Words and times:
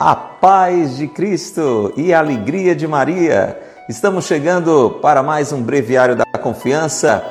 A 0.00 0.14
paz 0.14 0.96
de 0.96 1.08
Cristo 1.08 1.92
e 1.96 2.14
a 2.14 2.20
alegria 2.20 2.72
de 2.72 2.86
Maria. 2.86 3.60
Estamos 3.88 4.26
chegando 4.26 5.00
para 5.02 5.24
mais 5.24 5.52
um 5.52 5.60
breviário 5.60 6.14
da 6.14 6.24
confiança. 6.40 7.24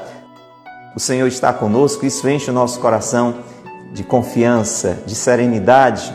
O 0.94 1.00
Senhor 1.00 1.28
está 1.28 1.54
conosco, 1.54 2.06
isso 2.06 2.28
enche 2.28 2.52
o 2.52 2.54
nosso 2.54 2.82
coração 2.82 3.36
de 3.94 4.04
confiança, 4.04 5.00
de 5.06 5.16
serenidade 5.16 6.14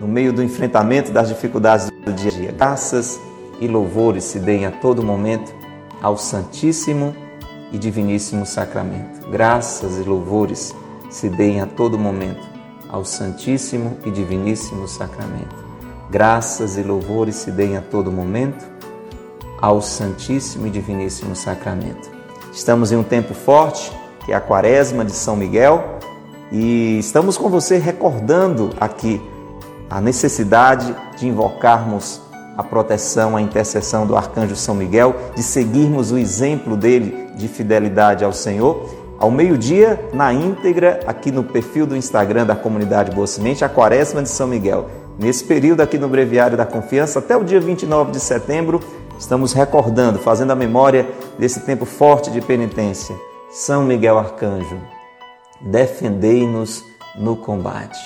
no 0.00 0.08
meio 0.08 0.32
do 0.32 0.42
enfrentamento 0.42 1.12
das 1.12 1.28
dificuldades 1.28 1.88
do 2.04 2.12
dia 2.12 2.32
a 2.32 2.34
dia. 2.34 2.50
Graças 2.52 3.20
e 3.60 3.68
louvores 3.68 4.24
se 4.24 4.40
deem 4.40 4.66
a 4.66 4.72
todo 4.72 5.00
momento 5.00 5.54
ao 6.02 6.18
Santíssimo 6.18 7.14
e 7.70 7.78
Diviníssimo 7.78 8.44
Sacramento. 8.44 9.28
Graças 9.30 9.96
e 9.96 10.02
louvores 10.02 10.74
se 11.08 11.28
deem 11.28 11.60
a 11.60 11.66
todo 11.66 11.96
momento 11.96 12.44
ao 12.88 13.04
Santíssimo 13.04 13.96
e 14.04 14.10
Diviníssimo 14.10 14.88
Sacramento. 14.88 15.63
Graças 16.10 16.76
e 16.76 16.82
louvores 16.82 17.36
se 17.36 17.50
deem 17.50 17.76
a 17.76 17.80
todo 17.80 18.12
momento 18.12 18.64
ao 19.60 19.80
Santíssimo 19.80 20.66
e 20.66 20.70
Diviníssimo 20.70 21.34
Sacramento. 21.34 22.10
Estamos 22.52 22.92
em 22.92 22.96
um 22.96 23.02
tempo 23.02 23.34
forte, 23.34 23.90
que 24.24 24.32
é 24.32 24.34
a 24.34 24.40
Quaresma 24.40 25.04
de 25.04 25.12
São 25.12 25.34
Miguel, 25.34 25.98
e 26.52 26.98
estamos 26.98 27.36
com 27.36 27.48
você 27.48 27.78
recordando 27.78 28.70
aqui 28.78 29.20
a 29.88 30.00
necessidade 30.00 30.94
de 31.16 31.26
invocarmos 31.26 32.20
a 32.56 32.62
proteção, 32.62 33.36
a 33.36 33.42
intercessão 33.42 34.06
do 34.06 34.16
arcanjo 34.16 34.54
São 34.54 34.74
Miguel, 34.74 35.16
de 35.34 35.42
seguirmos 35.42 36.12
o 36.12 36.18
exemplo 36.18 36.76
dele 36.76 37.30
de 37.34 37.48
fidelidade 37.48 38.24
ao 38.24 38.32
Senhor. 38.32 38.88
Ao 39.18 39.30
meio-dia, 39.30 40.10
na 40.12 40.32
íntegra, 40.32 41.00
aqui 41.06 41.32
no 41.32 41.42
perfil 41.42 41.86
do 41.86 41.96
Instagram 41.96 42.44
da 42.44 42.54
comunidade 42.54 43.10
Boa 43.10 43.26
Semente, 43.26 43.64
a 43.64 43.68
Quaresma 43.68 44.22
de 44.22 44.28
São 44.28 44.46
Miguel. 44.46 44.88
Nesse 45.18 45.44
período 45.44 45.80
aqui 45.80 45.96
no 45.96 46.08
Breviário 46.08 46.56
da 46.56 46.66
Confiança, 46.66 47.20
até 47.20 47.36
o 47.36 47.44
dia 47.44 47.60
29 47.60 48.10
de 48.10 48.18
setembro, 48.18 48.80
estamos 49.16 49.52
recordando, 49.52 50.18
fazendo 50.18 50.50
a 50.50 50.56
memória 50.56 51.08
desse 51.38 51.60
tempo 51.60 51.84
forte 51.84 52.32
de 52.32 52.40
penitência. 52.40 53.14
São 53.48 53.84
Miguel 53.84 54.18
Arcanjo, 54.18 54.76
defendei-nos 55.60 56.82
no 57.16 57.36
combate. 57.36 57.98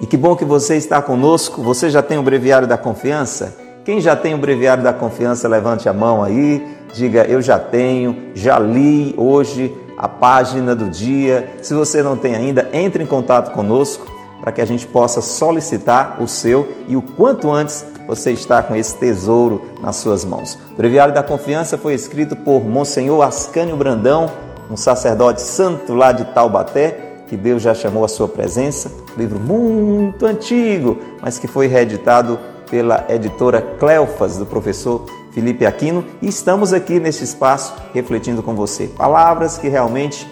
E 0.00 0.06
que 0.06 0.16
bom 0.16 0.36
que 0.36 0.44
você 0.44 0.76
está 0.76 1.02
conosco. 1.02 1.60
Você 1.62 1.90
já 1.90 2.02
tem 2.02 2.18
o 2.18 2.22
Breviário 2.22 2.68
da 2.68 2.78
Confiança? 2.78 3.56
Quem 3.84 4.00
já 4.00 4.14
tem 4.14 4.34
o 4.34 4.38
Breviário 4.38 4.84
da 4.84 4.92
Confiança, 4.92 5.48
levante 5.48 5.88
a 5.88 5.92
mão 5.92 6.22
aí, 6.22 6.64
diga 6.94 7.24
eu 7.24 7.42
já 7.42 7.58
tenho, 7.58 8.30
já 8.32 8.60
li 8.60 9.12
hoje 9.16 9.76
a 9.98 10.08
página 10.08 10.74
do 10.76 10.88
dia. 10.88 11.50
Se 11.60 11.74
você 11.74 12.00
não 12.00 12.16
tem 12.16 12.36
ainda, 12.36 12.68
entre 12.72 13.02
em 13.02 13.06
contato 13.06 13.52
conosco 13.52 14.21
para 14.42 14.50
que 14.50 14.60
a 14.60 14.66
gente 14.66 14.88
possa 14.88 15.22
solicitar 15.22 16.20
o 16.20 16.26
seu 16.26 16.68
e 16.88 16.96
o 16.96 17.00
quanto 17.00 17.48
antes 17.48 17.86
você 18.08 18.32
está 18.32 18.60
com 18.60 18.74
esse 18.74 18.96
tesouro 18.96 19.62
nas 19.80 19.96
suas 19.96 20.24
mãos. 20.24 20.58
O 20.72 20.76
Breviário 20.76 21.14
da 21.14 21.22
Confiança 21.22 21.78
foi 21.78 21.94
escrito 21.94 22.34
por 22.34 22.64
Monsenhor 22.64 23.22
Ascânio 23.22 23.76
Brandão, 23.76 24.28
um 24.68 24.76
sacerdote 24.76 25.40
santo 25.40 25.94
lá 25.94 26.10
de 26.10 26.24
Taubaté, 26.24 27.12
que 27.28 27.36
Deus 27.36 27.62
já 27.62 27.72
chamou 27.72 28.04
a 28.04 28.08
sua 28.08 28.26
presença. 28.26 28.90
Livro 29.16 29.38
muito 29.38 30.26
antigo, 30.26 30.98
mas 31.22 31.38
que 31.38 31.46
foi 31.46 31.68
reeditado 31.68 32.38
pela 32.68 33.04
editora 33.08 33.62
Cleofas, 33.78 34.36
do 34.38 34.44
professor 34.44 35.06
Felipe 35.30 35.64
Aquino, 35.64 36.04
e 36.20 36.28
estamos 36.28 36.72
aqui 36.72 36.98
nesse 36.98 37.22
espaço 37.22 37.74
refletindo 37.94 38.42
com 38.42 38.54
você. 38.54 38.86
Palavras 38.88 39.56
que 39.56 39.68
realmente 39.68 40.28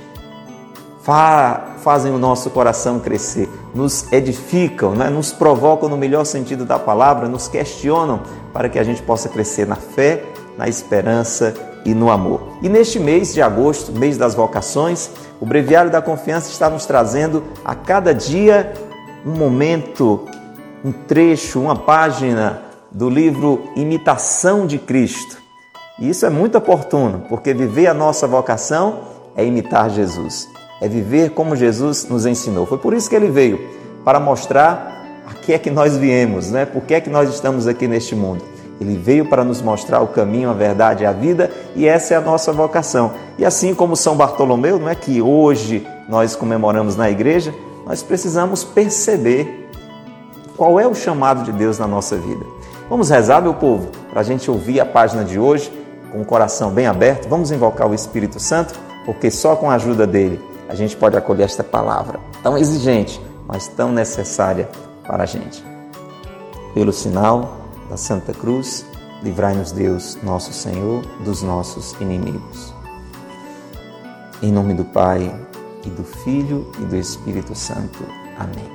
fa 1.02 1.66
fazem 1.80 2.12
o 2.12 2.18
nosso 2.18 2.50
coração 2.50 3.00
crescer, 3.00 3.48
nos 3.74 4.12
edificam, 4.12 4.94
né? 4.94 5.08
nos 5.08 5.32
provocam 5.32 5.88
no 5.88 5.96
melhor 5.96 6.24
sentido 6.24 6.66
da 6.66 6.78
palavra, 6.78 7.26
nos 7.26 7.48
questionam 7.48 8.20
para 8.52 8.68
que 8.68 8.78
a 8.78 8.84
gente 8.84 9.02
possa 9.02 9.28
crescer 9.28 9.66
na 9.66 9.76
fé, 9.76 10.22
na 10.58 10.68
esperança 10.68 11.54
e 11.86 11.94
no 11.94 12.10
amor. 12.10 12.42
E 12.60 12.68
neste 12.68 12.98
mês 12.98 13.32
de 13.32 13.40
agosto, 13.40 13.92
mês 13.92 14.18
das 14.18 14.34
vocações, 14.34 15.10
o 15.40 15.46
Breviário 15.46 15.90
da 15.90 16.02
Confiança 16.02 16.50
está 16.50 16.68
nos 16.68 16.84
trazendo 16.84 17.42
a 17.64 17.74
cada 17.74 18.12
dia 18.12 18.74
um 19.24 19.32
momento, 19.32 20.26
um 20.84 20.92
trecho, 20.92 21.60
uma 21.60 21.76
página 21.76 22.60
do 22.90 23.08
livro 23.08 23.64
Imitação 23.74 24.66
de 24.66 24.78
Cristo. 24.78 25.38
E 25.98 26.10
isso 26.10 26.26
é 26.26 26.30
muito 26.30 26.58
oportuno, 26.58 27.24
porque 27.26 27.54
viver 27.54 27.86
a 27.86 27.94
nossa 27.94 28.26
vocação 28.26 29.00
é 29.34 29.44
imitar 29.44 29.88
Jesus 29.88 30.59
é 30.80 30.88
viver 30.88 31.30
como 31.30 31.54
Jesus 31.54 32.06
nos 32.08 32.24
ensinou. 32.26 32.64
Foi 32.66 32.78
por 32.78 32.94
isso 32.94 33.08
que 33.08 33.14
ele 33.14 33.30
veio, 33.30 33.60
para 34.04 34.18
mostrar 34.18 35.22
a 35.26 35.34
que 35.34 35.52
é 35.52 35.58
que 35.58 35.70
nós 35.70 35.96
viemos, 35.96 36.50
né? 36.50 36.64
por 36.64 36.82
que 36.82 36.94
é 36.94 37.00
que 37.00 37.10
nós 37.10 37.28
estamos 37.28 37.66
aqui 37.66 37.86
neste 37.86 38.14
mundo. 38.14 38.42
Ele 38.80 38.96
veio 38.96 39.28
para 39.28 39.44
nos 39.44 39.60
mostrar 39.60 40.00
o 40.00 40.06
caminho, 40.06 40.48
a 40.48 40.54
verdade 40.54 41.02
e 41.02 41.06
a 41.06 41.12
vida, 41.12 41.50
e 41.76 41.86
essa 41.86 42.14
é 42.14 42.16
a 42.16 42.20
nossa 42.20 42.50
vocação. 42.50 43.12
E 43.38 43.44
assim 43.44 43.74
como 43.74 43.94
São 43.94 44.16
Bartolomeu, 44.16 44.78
não 44.78 44.88
é 44.88 44.94
que 44.94 45.20
hoje 45.20 45.86
nós 46.08 46.34
comemoramos 46.34 46.96
na 46.96 47.10
igreja, 47.10 47.54
nós 47.86 48.02
precisamos 48.02 48.64
perceber 48.64 49.68
qual 50.56 50.80
é 50.80 50.86
o 50.86 50.94
chamado 50.94 51.44
de 51.44 51.52
Deus 51.52 51.78
na 51.78 51.86
nossa 51.86 52.16
vida. 52.16 52.44
Vamos 52.88 53.10
rezar, 53.10 53.42
meu 53.42 53.52
povo, 53.52 53.88
para 54.10 54.20
a 54.20 54.24
gente 54.24 54.50
ouvir 54.50 54.80
a 54.80 54.86
página 54.86 55.24
de 55.24 55.38
hoje 55.38 55.70
com 56.10 56.22
o 56.22 56.24
coração 56.24 56.70
bem 56.70 56.86
aberto. 56.86 57.28
Vamos 57.28 57.52
invocar 57.52 57.88
o 57.88 57.94
Espírito 57.94 58.40
Santo, 58.40 58.74
porque 59.04 59.30
só 59.30 59.54
com 59.56 59.70
a 59.70 59.74
ajuda 59.74 60.06
dele 60.06 60.49
a 60.70 60.74
gente 60.76 60.96
pode 60.96 61.16
acolher 61.16 61.42
esta 61.42 61.64
palavra 61.64 62.20
tão 62.44 62.56
exigente, 62.56 63.20
mas 63.44 63.66
tão 63.66 63.90
necessária 63.90 64.68
para 65.04 65.24
a 65.24 65.26
gente. 65.26 65.64
Pelo 66.72 66.92
sinal 66.92 67.56
da 67.90 67.96
Santa 67.96 68.32
Cruz, 68.32 68.86
livrai-nos 69.20 69.72
Deus, 69.72 70.16
nosso 70.22 70.52
Senhor, 70.52 71.04
dos 71.24 71.42
nossos 71.42 71.92
inimigos. 72.00 72.72
Em 74.40 74.52
nome 74.52 74.72
do 74.74 74.84
Pai, 74.84 75.28
e 75.84 75.90
do 75.90 76.04
Filho 76.04 76.70
e 76.78 76.84
do 76.84 76.96
Espírito 76.96 77.52
Santo. 77.52 78.04
Amém. 78.38 78.70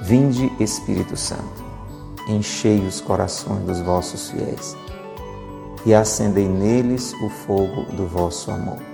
Vinde, 0.00 0.52
Espírito 0.60 1.16
Santo, 1.16 1.64
enchei 2.28 2.78
os 2.86 3.00
corações 3.00 3.64
dos 3.64 3.80
vossos 3.80 4.30
fiéis 4.30 4.76
e 5.84 5.92
acendei 5.92 6.46
neles 6.46 7.12
o 7.14 7.28
fogo 7.28 7.82
do 7.96 8.06
vosso 8.06 8.52
amor. 8.52 8.93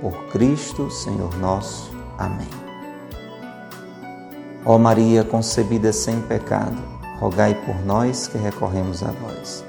por 0.00 0.26
Cristo, 0.26 0.90
Senhor 0.90 1.36
nosso. 1.38 1.90
Amém. 2.18 2.48
Ó 4.64 4.76
Maria 4.78 5.24
concebida 5.24 5.92
sem 5.92 6.20
pecado, 6.22 6.76
rogai 7.18 7.54
por 7.54 7.74
nós 7.84 8.28
que 8.28 8.38
recorremos 8.38 9.02
a 9.02 9.10
vós. 9.10 9.64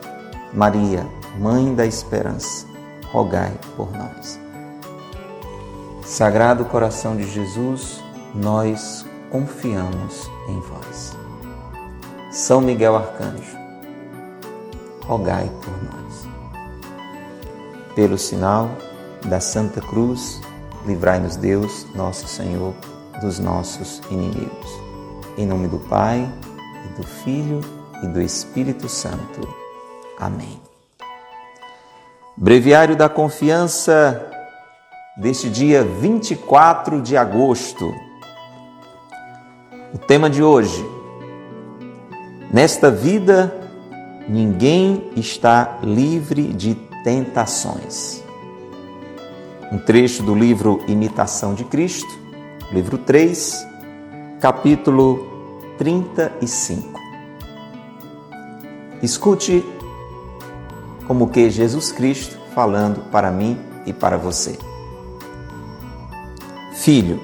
Maria, 0.54 1.08
Mãe 1.40 1.74
da 1.74 1.86
Esperança, 1.86 2.68
rogai 3.12 3.54
por 3.78 3.90
nós. 3.92 4.38
Sagrado 6.04 6.66
coração 6.66 7.16
de 7.16 7.24
Jesus, 7.24 8.04
nós 8.36 9.06
confiamos 9.30 10.30
em 10.50 10.60
vós. 10.60 11.16
São 12.30 12.60
Miguel 12.60 12.98
Arcanjo, 12.98 13.58
rogai 15.06 15.50
por 15.64 15.84
nós. 15.84 16.28
Pelo 17.96 18.18
sinal 18.18 18.70
da 19.26 19.40
Santa 19.40 19.82
Cruz, 19.82 20.42
livrai-nos 20.86 21.36
Deus, 21.36 21.86
nosso 21.94 22.28
Senhor, 22.28 22.74
dos 23.22 23.40
nossos 23.40 24.02
inimigos. 24.10 24.82
Em 25.38 25.46
nome 25.46 25.68
do 25.68 25.78
Pai, 25.78 26.28
e 26.86 27.02
do 27.02 27.08
Filho 27.08 27.62
e 28.04 28.08
do 28.08 28.22
Espírito 28.22 28.90
Santo. 28.90 29.48
Amém. 30.18 30.60
Breviário 32.36 32.96
da 32.96 33.08
Confiança 33.08 34.28
deste 35.18 35.50
dia 35.50 35.84
24 35.84 37.02
de 37.02 37.16
agosto. 37.16 37.94
O 39.94 39.98
tema 39.98 40.30
de 40.30 40.42
hoje: 40.42 40.84
Nesta 42.52 42.90
vida, 42.90 43.54
ninguém 44.28 45.12
está 45.16 45.78
livre 45.84 46.54
de 46.54 46.76
tentações 47.04 48.21
um 49.72 49.78
trecho 49.78 50.22
do 50.22 50.36
livro 50.36 50.84
Imitação 50.86 51.54
de 51.54 51.64
Cristo, 51.64 52.14
livro 52.74 52.98
3, 52.98 53.66
capítulo 54.42 55.26
35. 55.78 57.00
Escute 59.02 59.64
como 61.08 61.30
que 61.30 61.50
Jesus 61.50 61.90
Cristo 61.90 62.38
falando 62.54 63.10
para 63.12 63.32
mim 63.32 63.58
e 63.86 63.94
para 63.94 64.18
você. 64.18 64.60
Filho, 66.74 67.22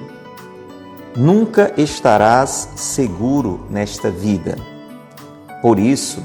nunca 1.14 1.74
estarás 1.76 2.70
seguro 2.76 3.60
nesta 3.68 4.10
vida. 4.10 4.56
Por 5.60 5.78
isso, 5.78 6.22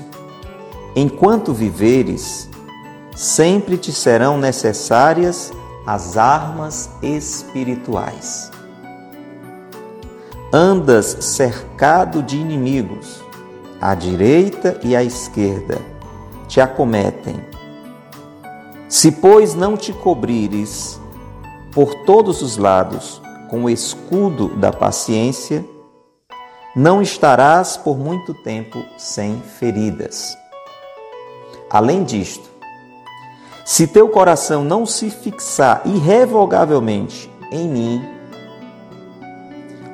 enquanto 0.96 1.54
viveres, 1.54 2.50
sempre 3.14 3.78
te 3.78 3.92
serão 3.92 4.38
necessárias 4.38 5.52
as 5.86 6.18
armas 6.18 6.90
espirituais. 7.02 8.52
Andas 10.52 11.18
cercado 11.22 12.22
de 12.22 12.38
inimigos, 12.38 13.22
à 13.82 13.96
direita 13.96 14.80
e 14.84 14.96
à 14.96 15.04
esquerda, 15.04 15.80
te 16.48 16.62
acometem. 16.62 17.44
Se, 18.88 19.12
pois, 19.12 19.56
não 19.56 19.76
te 19.76 19.92
cobrires 19.92 21.00
por 21.74 21.94
todos 22.06 22.42
os 22.42 22.58
lados 22.58 23.22
com 23.50 23.64
o 23.64 23.70
escudo 23.70 24.56
da 24.56 24.72
paciência, 24.72 25.66
não 26.76 27.02
estarás 27.02 27.76
por 27.76 27.98
muito 27.98 28.34
tempo 28.34 28.84
sem 28.98 29.42
feridas. 29.42 30.38
Além 31.70 32.04
disto, 32.04 32.53
se 33.66 33.88
teu 33.88 34.10
coração 34.10 34.64
não 34.64 34.86
se 34.86 35.10
fixar 35.10 35.82
irrevogavelmente 35.86 37.32
em 37.52 37.68
mim, 37.68 38.06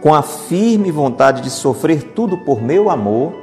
com 0.01 0.13
a 0.13 0.21
firme 0.21 0.92
vontade 0.92 1.42
de 1.42 1.50
sofrer 1.50 2.13
tudo 2.13 2.38
por 2.38 2.62
meu 2.62 2.89
amor, 2.89 3.33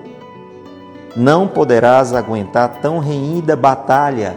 não 1.14 1.46
poderás 1.46 2.12
aguentar 2.12 2.80
tão 2.80 2.98
renhida 2.98 3.54
batalha, 3.54 4.36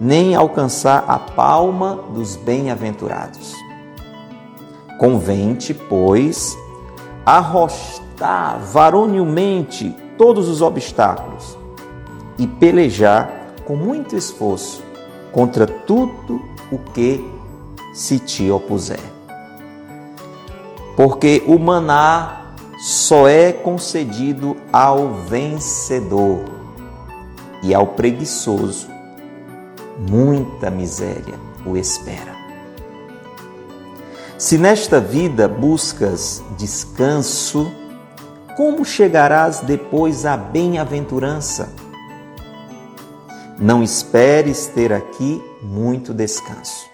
nem 0.00 0.34
alcançar 0.34 1.04
a 1.06 1.18
palma 1.18 2.04
dos 2.14 2.36
bem-aventurados. 2.36 3.54
Convém-te, 4.98 5.72
pois, 5.72 6.56
arrostar 7.24 8.58
varonilmente 8.58 9.94
todos 10.18 10.48
os 10.48 10.60
obstáculos 10.60 11.56
e 12.38 12.46
pelejar 12.46 13.39
com 13.70 13.76
muito 13.76 14.16
esforço 14.16 14.82
contra 15.30 15.64
tudo 15.64 16.42
o 16.72 16.78
que 16.92 17.24
se 17.94 18.18
te 18.18 18.50
opuser. 18.50 18.98
Porque 20.96 21.44
o 21.46 21.56
maná 21.56 22.56
só 22.80 23.28
é 23.28 23.52
concedido 23.52 24.56
ao 24.72 25.14
vencedor 25.14 26.46
e 27.62 27.72
ao 27.72 27.86
preguiçoso 27.86 28.88
muita 30.10 30.68
miséria 30.68 31.38
o 31.64 31.76
espera. 31.76 32.34
Se 34.36 34.58
nesta 34.58 34.98
vida 34.98 35.46
buscas 35.46 36.42
descanso, 36.58 37.70
como 38.56 38.84
chegarás 38.84 39.60
depois 39.60 40.26
à 40.26 40.36
bem-aventurança? 40.36 41.72
Não 43.60 43.82
esperes 43.82 44.68
ter 44.68 44.90
aqui 44.90 45.44
muito 45.62 46.14
descanso. 46.14 46.88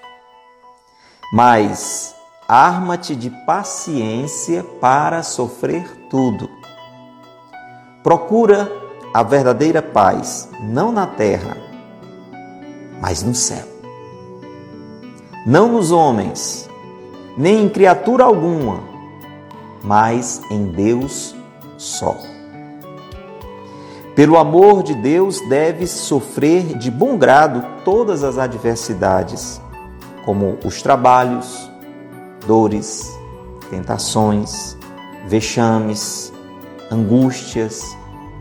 Mas 1.32 2.12
arma-te 2.48 3.14
de 3.14 3.30
paciência 3.46 4.64
para 4.80 5.22
sofrer 5.22 6.08
tudo. 6.10 6.50
Procura 8.02 8.68
a 9.14 9.22
verdadeira 9.22 9.80
paz, 9.80 10.48
não 10.60 10.90
na 10.90 11.06
terra, 11.06 11.56
mas 13.00 13.22
no 13.22 13.34
céu. 13.34 13.64
Não 15.46 15.68
nos 15.68 15.92
homens, 15.92 16.68
nem 17.38 17.62
em 17.62 17.68
criatura 17.68 18.24
alguma, 18.24 18.80
mas 19.84 20.42
em 20.50 20.66
Deus 20.66 21.32
só. 21.78 22.35
Pelo 24.16 24.38
amor 24.38 24.82
de 24.82 24.94
Deus, 24.94 25.42
deves 25.42 25.90
sofrer 25.90 26.78
de 26.78 26.90
bom 26.90 27.18
grado 27.18 27.62
todas 27.84 28.24
as 28.24 28.38
adversidades, 28.38 29.60
como 30.24 30.56
os 30.64 30.80
trabalhos, 30.80 31.70
dores, 32.46 33.14
tentações, 33.68 34.74
vexames, 35.28 36.32
angústias, 36.90 37.94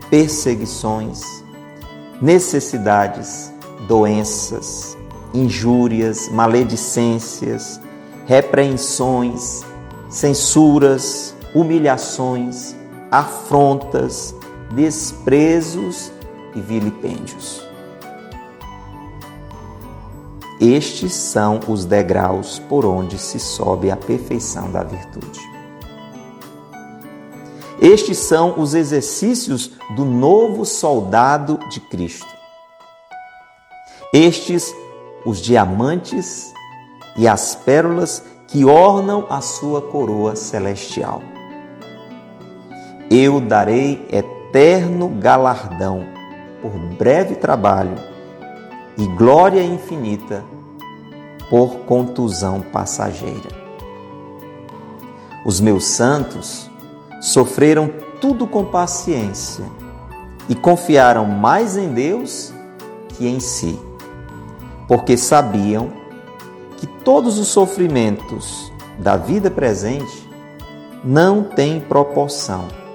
perseguições, 0.08 1.20
necessidades, 2.22 3.52
doenças, 3.86 4.96
injúrias, 5.34 6.26
maledicências, 6.30 7.78
repreensões, 8.24 9.62
censuras, 10.08 11.34
humilhações, 11.54 12.74
afrontas, 13.10 14.34
desprezos 14.72 16.10
e 16.54 16.60
vilipêndios. 16.60 17.62
Estes 20.60 21.12
são 21.12 21.60
os 21.68 21.84
degraus 21.84 22.58
por 22.58 22.86
onde 22.86 23.18
se 23.18 23.38
sobe 23.38 23.90
à 23.90 23.96
perfeição 23.96 24.70
da 24.70 24.82
virtude. 24.82 25.40
Estes 27.80 28.18
são 28.18 28.58
os 28.58 28.74
exercícios 28.74 29.72
do 29.94 30.04
novo 30.04 30.64
soldado 30.64 31.58
de 31.70 31.78
Cristo. 31.78 32.26
Estes, 34.14 34.74
os 35.26 35.38
diamantes 35.38 36.54
e 37.18 37.28
as 37.28 37.54
pérolas 37.54 38.22
que 38.48 38.64
ornam 38.64 39.26
a 39.28 39.42
sua 39.42 39.82
coroa 39.82 40.34
celestial. 40.34 41.20
Eu 43.10 43.40
darei 43.40 44.06
eterno 44.56 45.10
galardão 45.10 46.06
por 46.62 46.70
breve 46.96 47.34
trabalho 47.34 47.94
e 48.96 49.06
glória 49.08 49.62
infinita 49.62 50.42
por 51.50 51.80
contusão 51.80 52.62
passageira. 52.62 53.50
Os 55.44 55.60
meus 55.60 55.84
santos 55.84 56.70
sofreram 57.20 57.90
tudo 58.18 58.46
com 58.46 58.64
paciência 58.64 59.66
e 60.48 60.54
confiaram 60.54 61.26
mais 61.26 61.76
em 61.76 61.92
Deus 61.92 62.50
que 63.08 63.28
em 63.28 63.38
si, 63.38 63.78
porque 64.88 65.18
sabiam 65.18 65.92
que 66.78 66.86
todos 66.86 67.38
os 67.38 67.48
sofrimentos 67.48 68.72
da 68.98 69.18
vida 69.18 69.50
presente 69.50 70.26
não 71.04 71.42
têm 71.42 71.78
proporção 71.78 72.85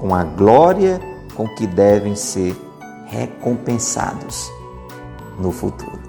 com 0.00 0.14
a 0.14 0.24
glória 0.24 1.00
com 1.34 1.48
que 1.48 1.66
devem 1.66 2.14
ser 2.14 2.56
recompensados 3.06 4.50
no 5.38 5.52
futuro. 5.52 6.00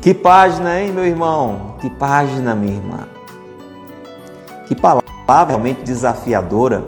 Que 0.00 0.12
página, 0.12 0.80
hein, 0.80 0.92
meu 0.92 1.04
irmão? 1.04 1.76
Que 1.80 1.88
página, 1.90 2.54
minha 2.54 2.74
irmã? 2.74 3.08
Que 4.66 4.74
palavra 4.74 5.02
realmente 5.48 5.82
desafiadora, 5.82 6.84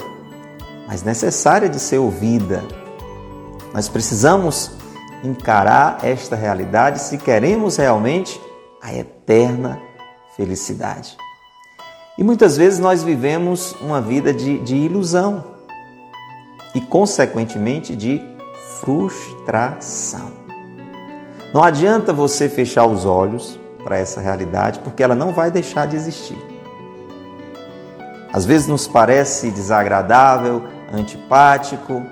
mas 0.87 1.03
necessária 1.03 1.69
de 1.69 1.81
ser 1.81 1.99
ouvida. 1.99 2.63
Nós 3.73 3.89
precisamos 3.89 4.73
encarar 5.25 5.99
esta 6.03 6.37
realidade 6.37 7.01
se 7.01 7.19
queremos 7.19 7.77
realmente 7.77 8.41
a 8.83 8.95
eterna 8.95 9.81
felicidade. 10.37 11.17
E 12.19 12.25
muitas 12.25 12.57
vezes 12.57 12.79
nós 12.79 13.03
vivemos 13.03 13.75
uma 13.81 14.01
vida 14.01 14.33
de, 14.33 14.59
de 14.59 14.75
ilusão 14.75 15.45
e, 16.75 16.81
consequentemente, 16.81 17.95
de 17.95 18.23
frustração. 18.81 20.31
Não 21.53 21.63
adianta 21.63 22.13
você 22.13 22.49
fechar 22.49 22.87
os 22.87 23.05
olhos 23.05 23.59
para 23.85 23.99
essa 23.99 24.21
realidade, 24.21 24.81
porque 24.81 25.03
ela 25.03 25.15
não 25.15 25.33
vai 25.33 25.51
deixar 25.51 25.87
de 25.87 25.97
existir. 25.97 26.39
Às 28.33 28.45
vezes 28.45 28.67
nos 28.67 28.87
parece 28.89 29.51
desagradável, 29.51 30.65
antipático, 30.93 32.03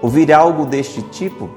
ouvir 0.00 0.32
algo 0.32 0.64
deste 0.64 1.02
tipo 1.02 1.50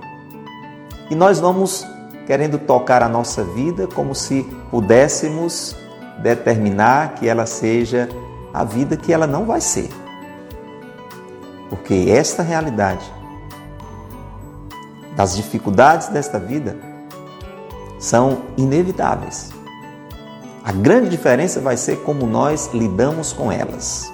e 1.09 1.15
nós 1.15 1.39
vamos 1.39 1.85
querendo 2.27 2.59
tocar 2.59 3.01
a 3.01 3.09
nossa 3.09 3.43
vida 3.43 3.87
como 3.87 4.13
se 4.13 4.43
pudéssemos 4.69 5.75
determinar 6.21 7.15
que 7.15 7.27
ela 7.27 7.45
seja 7.45 8.09
a 8.53 8.63
vida 8.63 8.97
que 8.97 9.13
ela 9.13 9.27
não 9.27 9.45
vai 9.45 9.61
ser. 9.61 9.89
Porque 11.69 12.05
esta 12.09 12.43
realidade 12.43 13.05
das 15.15 15.35
dificuldades 15.35 16.07
desta 16.07 16.39
vida 16.39 16.77
são 17.99 18.43
inevitáveis. 18.57 19.51
A 20.63 20.71
grande 20.71 21.09
diferença 21.09 21.59
vai 21.59 21.77
ser 21.77 21.97
como 22.03 22.25
nós 22.25 22.69
lidamos 22.73 23.33
com 23.33 23.51
elas. 23.51 24.11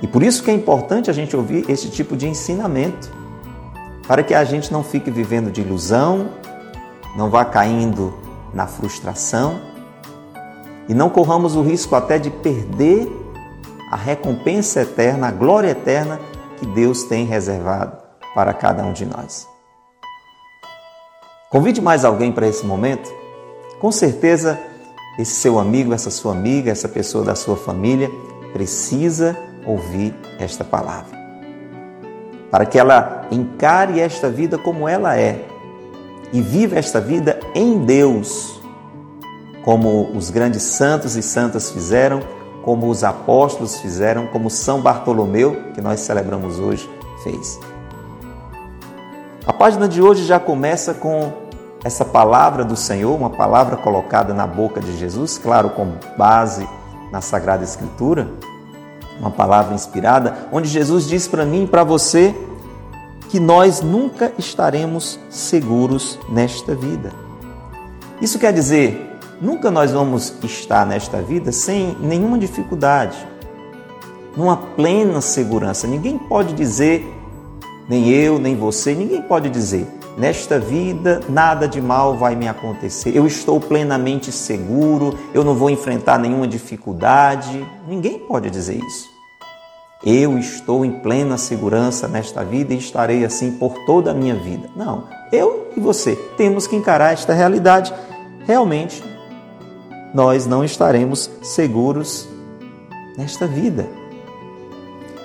E 0.00 0.06
por 0.06 0.22
isso 0.22 0.42
que 0.42 0.50
é 0.50 0.54
importante 0.54 1.08
a 1.08 1.12
gente 1.12 1.36
ouvir 1.36 1.68
esse 1.70 1.88
tipo 1.88 2.16
de 2.16 2.26
ensinamento, 2.26 3.10
para 4.06 4.22
que 4.22 4.34
a 4.34 4.44
gente 4.44 4.72
não 4.72 4.82
fique 4.82 5.10
vivendo 5.10 5.50
de 5.50 5.60
ilusão, 5.60 6.30
não 7.16 7.30
vá 7.30 7.44
caindo 7.44 8.12
na 8.52 8.66
frustração 8.66 9.71
e 10.88 10.94
não 10.94 11.08
corramos 11.08 11.56
o 11.56 11.62
risco 11.62 11.94
até 11.94 12.18
de 12.18 12.30
perder 12.30 13.08
a 13.90 13.96
recompensa 13.96 14.82
eterna, 14.82 15.28
a 15.28 15.30
glória 15.30 15.68
eterna 15.68 16.18
que 16.58 16.66
Deus 16.66 17.04
tem 17.04 17.26
reservado 17.26 17.96
para 18.34 18.54
cada 18.54 18.82
um 18.82 18.92
de 18.92 19.04
nós. 19.04 19.46
Convide 21.50 21.82
mais 21.82 22.04
alguém 22.04 22.32
para 22.32 22.48
esse 22.48 22.64
momento? 22.64 23.12
Com 23.78 23.92
certeza, 23.92 24.58
esse 25.18 25.32
seu 25.32 25.58
amigo, 25.58 25.92
essa 25.92 26.10
sua 26.10 26.32
amiga, 26.32 26.70
essa 26.70 26.88
pessoa 26.88 27.24
da 27.24 27.34
sua 27.34 27.56
família 27.56 28.10
precisa 28.52 29.36
ouvir 29.66 30.14
esta 30.38 30.64
palavra. 30.64 31.20
Para 32.50 32.64
que 32.64 32.78
ela 32.78 33.26
encare 33.30 34.00
esta 34.00 34.30
vida 34.30 34.56
como 34.56 34.88
ela 34.88 35.18
é 35.18 35.44
e 36.32 36.40
viva 36.40 36.78
esta 36.78 37.00
vida 37.00 37.38
em 37.54 37.84
Deus, 37.84 38.61
como 39.64 40.10
os 40.14 40.30
grandes 40.30 40.62
santos 40.62 41.16
e 41.16 41.22
santas 41.22 41.70
fizeram, 41.70 42.20
como 42.62 42.88
os 42.88 43.02
apóstolos 43.02 43.80
fizeram, 43.80 44.26
como 44.26 44.50
São 44.50 44.80
Bartolomeu, 44.80 45.70
que 45.74 45.80
nós 45.80 46.00
celebramos 46.00 46.58
hoje, 46.58 46.88
fez. 47.22 47.58
A 49.46 49.52
página 49.52 49.88
de 49.88 50.00
hoje 50.00 50.24
já 50.24 50.38
começa 50.38 50.94
com 50.94 51.32
essa 51.84 52.04
palavra 52.04 52.64
do 52.64 52.76
Senhor, 52.76 53.14
uma 53.14 53.30
palavra 53.30 53.76
colocada 53.76 54.32
na 54.32 54.46
boca 54.46 54.80
de 54.80 54.96
Jesus, 54.96 55.36
claro, 55.38 55.70
com 55.70 55.94
base 56.16 56.68
na 57.10 57.20
Sagrada 57.20 57.64
Escritura, 57.64 58.28
uma 59.18 59.30
palavra 59.30 59.74
inspirada, 59.74 60.48
onde 60.52 60.68
Jesus 60.68 61.08
diz 61.08 61.26
para 61.26 61.44
mim 61.44 61.64
e 61.64 61.66
para 61.66 61.82
você 61.82 62.34
que 63.28 63.40
nós 63.40 63.80
nunca 63.80 64.32
estaremos 64.38 65.18
seguros 65.28 66.18
nesta 66.28 66.74
vida. 66.74 67.10
Isso 68.20 68.38
quer 68.38 68.52
dizer, 68.52 69.11
nunca 69.42 69.72
nós 69.72 69.90
vamos 69.90 70.32
estar 70.44 70.86
nesta 70.86 71.20
vida 71.20 71.50
sem 71.50 71.96
nenhuma 72.00 72.38
dificuldade, 72.38 73.18
numa 74.36 74.56
plena 74.56 75.20
segurança. 75.20 75.86
Ninguém 75.88 76.16
pode 76.16 76.54
dizer, 76.54 77.04
nem 77.88 78.08
eu, 78.08 78.38
nem 78.38 78.56
você, 78.56 78.94
ninguém 78.94 79.20
pode 79.20 79.50
dizer, 79.50 79.86
nesta 80.16 80.60
vida 80.60 81.20
nada 81.28 81.66
de 81.66 81.80
mal 81.80 82.16
vai 82.16 82.36
me 82.36 82.46
acontecer, 82.46 83.16
eu 83.16 83.26
estou 83.26 83.58
plenamente 83.58 84.30
seguro, 84.30 85.18
eu 85.34 85.42
não 85.42 85.56
vou 85.56 85.68
enfrentar 85.68 86.18
nenhuma 86.18 86.46
dificuldade. 86.46 87.66
Ninguém 87.88 88.20
pode 88.20 88.48
dizer 88.48 88.76
isso. 88.76 89.10
Eu 90.04 90.36
estou 90.36 90.84
em 90.84 90.90
plena 90.90 91.36
segurança 91.36 92.08
nesta 92.08 92.44
vida 92.44 92.74
e 92.74 92.78
estarei 92.78 93.24
assim 93.24 93.52
por 93.52 93.72
toda 93.86 94.10
a 94.10 94.14
minha 94.14 94.34
vida. 94.34 94.68
Não, 94.74 95.04
eu 95.30 95.68
e 95.76 95.80
você 95.80 96.16
temos 96.36 96.66
que 96.66 96.74
encarar 96.74 97.12
esta 97.12 97.32
realidade. 97.32 97.92
Realmente, 98.44 99.00
nós 100.14 100.46
não 100.46 100.64
estaremos 100.64 101.30
seguros 101.42 102.28
nesta 103.16 103.46
vida. 103.46 103.86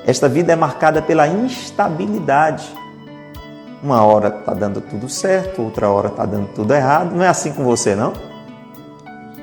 Esta 0.06 0.30
vida 0.30 0.54
é 0.54 0.56
marcada 0.56 1.02
pela 1.02 1.28
instabilidade. 1.28 2.74
Uma 3.84 4.02
hora 4.04 4.30
está 4.30 4.54
dando 4.54 4.80
tudo 4.80 5.10
certo, 5.10 5.62
outra 5.62 5.90
hora 5.90 6.08
está 6.08 6.26
dando 6.26 6.48
tudo 6.54 6.74
errado. 6.74 7.14
Não 7.14 7.24
é 7.24 7.28
assim 7.28 7.52
com 7.52 7.64
você, 7.64 7.96
não? 7.96 8.14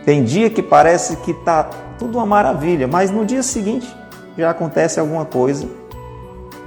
Tem 0.05 0.25
dia 0.25 0.49
que 0.51 0.63
parece 0.63 1.17
que 1.19 1.31
está 1.31 1.65
tudo 1.99 2.19
uma 2.19 2.27
maravilha, 2.27 2.89
mas 2.89 3.11
no 3.11 3.25
dia 3.25 3.43
seguinte 3.43 3.95
já 4.37 4.51
acontece 4.51 4.99
alguma 4.99 5.25
coisa 5.25 5.69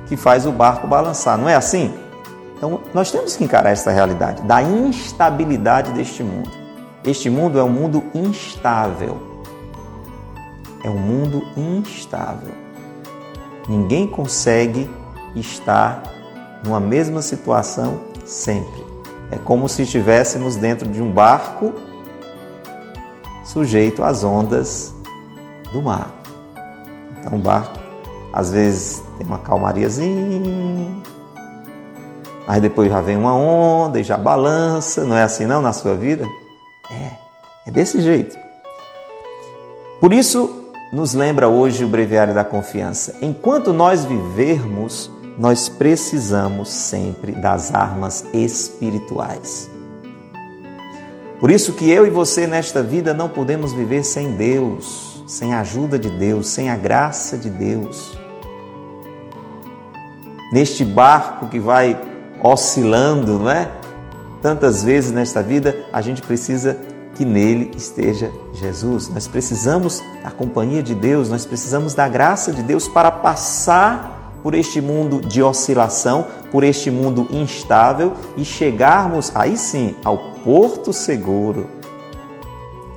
que 0.07 0.15
faz 0.15 0.45
o 0.45 0.51
barco 0.51 0.87
balançar. 0.87 1.37
Não 1.37 1.49
é 1.49 1.55
assim? 1.55 1.93
Então 2.55 2.81
nós 2.93 3.11
temos 3.11 3.35
que 3.35 3.43
encarar 3.43 3.71
essa 3.71 3.91
realidade 3.91 4.41
da 4.43 4.61
instabilidade 4.61 5.91
deste 5.91 6.23
mundo. 6.23 6.66
Este 7.07 7.29
mundo 7.29 7.57
é 7.57 7.63
um 7.63 7.69
mundo 7.69 8.03
instável. 8.13 9.17
É 10.83 10.89
um 10.89 10.97
mundo 10.97 11.41
instável. 11.55 12.51
Ninguém 13.65 14.05
consegue 14.05 14.89
estar 15.33 16.03
numa 16.65 16.81
mesma 16.81 17.21
situação 17.21 18.01
sempre. 18.25 18.85
É 19.31 19.37
como 19.37 19.69
se 19.69 19.83
estivéssemos 19.83 20.57
dentro 20.57 20.85
de 20.85 21.01
um 21.01 21.09
barco 21.09 21.73
sujeito 23.45 24.03
às 24.03 24.25
ondas 24.25 24.93
do 25.71 25.81
mar. 25.81 26.11
Então, 27.19 27.39
o 27.39 27.41
barco, 27.41 27.79
às 28.33 28.51
vezes, 28.51 29.01
tem 29.17 29.25
uma 29.25 29.37
calmariazinha, 29.37 30.91
mas 32.45 32.61
depois 32.61 32.89
já 32.89 32.99
vem 32.99 33.15
uma 33.15 33.33
onda 33.33 33.97
e 33.97 34.03
já 34.03 34.17
balança. 34.17 35.05
Não 35.05 35.15
é 35.15 35.23
assim, 35.23 35.45
não, 35.45 35.61
na 35.61 35.71
sua 35.71 35.95
vida? 35.95 36.27
É, 36.89 37.11
é 37.67 37.71
desse 37.71 38.01
jeito. 38.01 38.37
Por 39.99 40.13
isso, 40.13 40.71
nos 40.91 41.13
lembra 41.13 41.49
hoje 41.49 41.83
o 41.83 41.87
Breviário 41.87 42.33
da 42.33 42.43
Confiança. 42.43 43.15
Enquanto 43.21 43.73
nós 43.73 44.05
vivermos, 44.05 45.11
nós 45.37 45.67
precisamos 45.67 46.69
sempre 46.69 47.33
das 47.33 47.73
armas 47.73 48.25
espirituais. 48.33 49.69
Por 51.39 51.51
isso 51.51 51.73
que 51.73 51.89
eu 51.89 52.07
e 52.07 52.09
você 52.09 52.47
nesta 52.47 52.81
vida 52.81 53.13
não 53.13 53.29
podemos 53.29 53.73
viver 53.73 54.03
sem 54.03 54.31
Deus, 54.31 55.23
sem 55.27 55.53
a 55.53 55.59
ajuda 55.59 55.99
de 55.99 56.09
Deus, 56.09 56.47
sem 56.47 56.69
a 56.69 56.75
graça 56.75 57.37
de 57.37 57.49
Deus. 57.49 58.17
Neste 60.51 60.83
barco 60.83 61.47
que 61.47 61.59
vai 61.59 61.99
oscilando, 62.41 63.39
não 63.39 63.51
é? 63.51 63.69
Tantas 64.47 64.81
vezes 64.81 65.11
nesta 65.11 65.43
vida, 65.43 65.75
a 65.91 66.01
gente 66.01 66.21
precisa 66.21 66.77
que 67.15 67.25
nele 67.25 67.69
esteja 67.75 68.31
Jesus. 68.53 69.09
Nós 69.09 69.27
precisamos 69.27 70.01
da 70.23 70.31
companhia 70.31 70.81
de 70.81 70.95
Deus, 70.95 71.29
nós 71.29 71.45
precisamos 71.45 71.93
da 71.93 72.07
graça 72.07 72.53
de 72.53 72.63
Deus 72.63 72.87
para 72.87 73.11
passar 73.11 74.39
por 74.41 74.55
este 74.55 74.79
mundo 74.79 75.19
de 75.19 75.43
oscilação, 75.43 76.27
por 76.49 76.63
este 76.63 76.89
mundo 76.89 77.27
instável 77.29 78.13
e 78.37 78.45
chegarmos 78.45 79.33
aí 79.35 79.57
sim 79.57 79.97
ao 80.05 80.17
porto 80.45 80.93
seguro, 80.93 81.69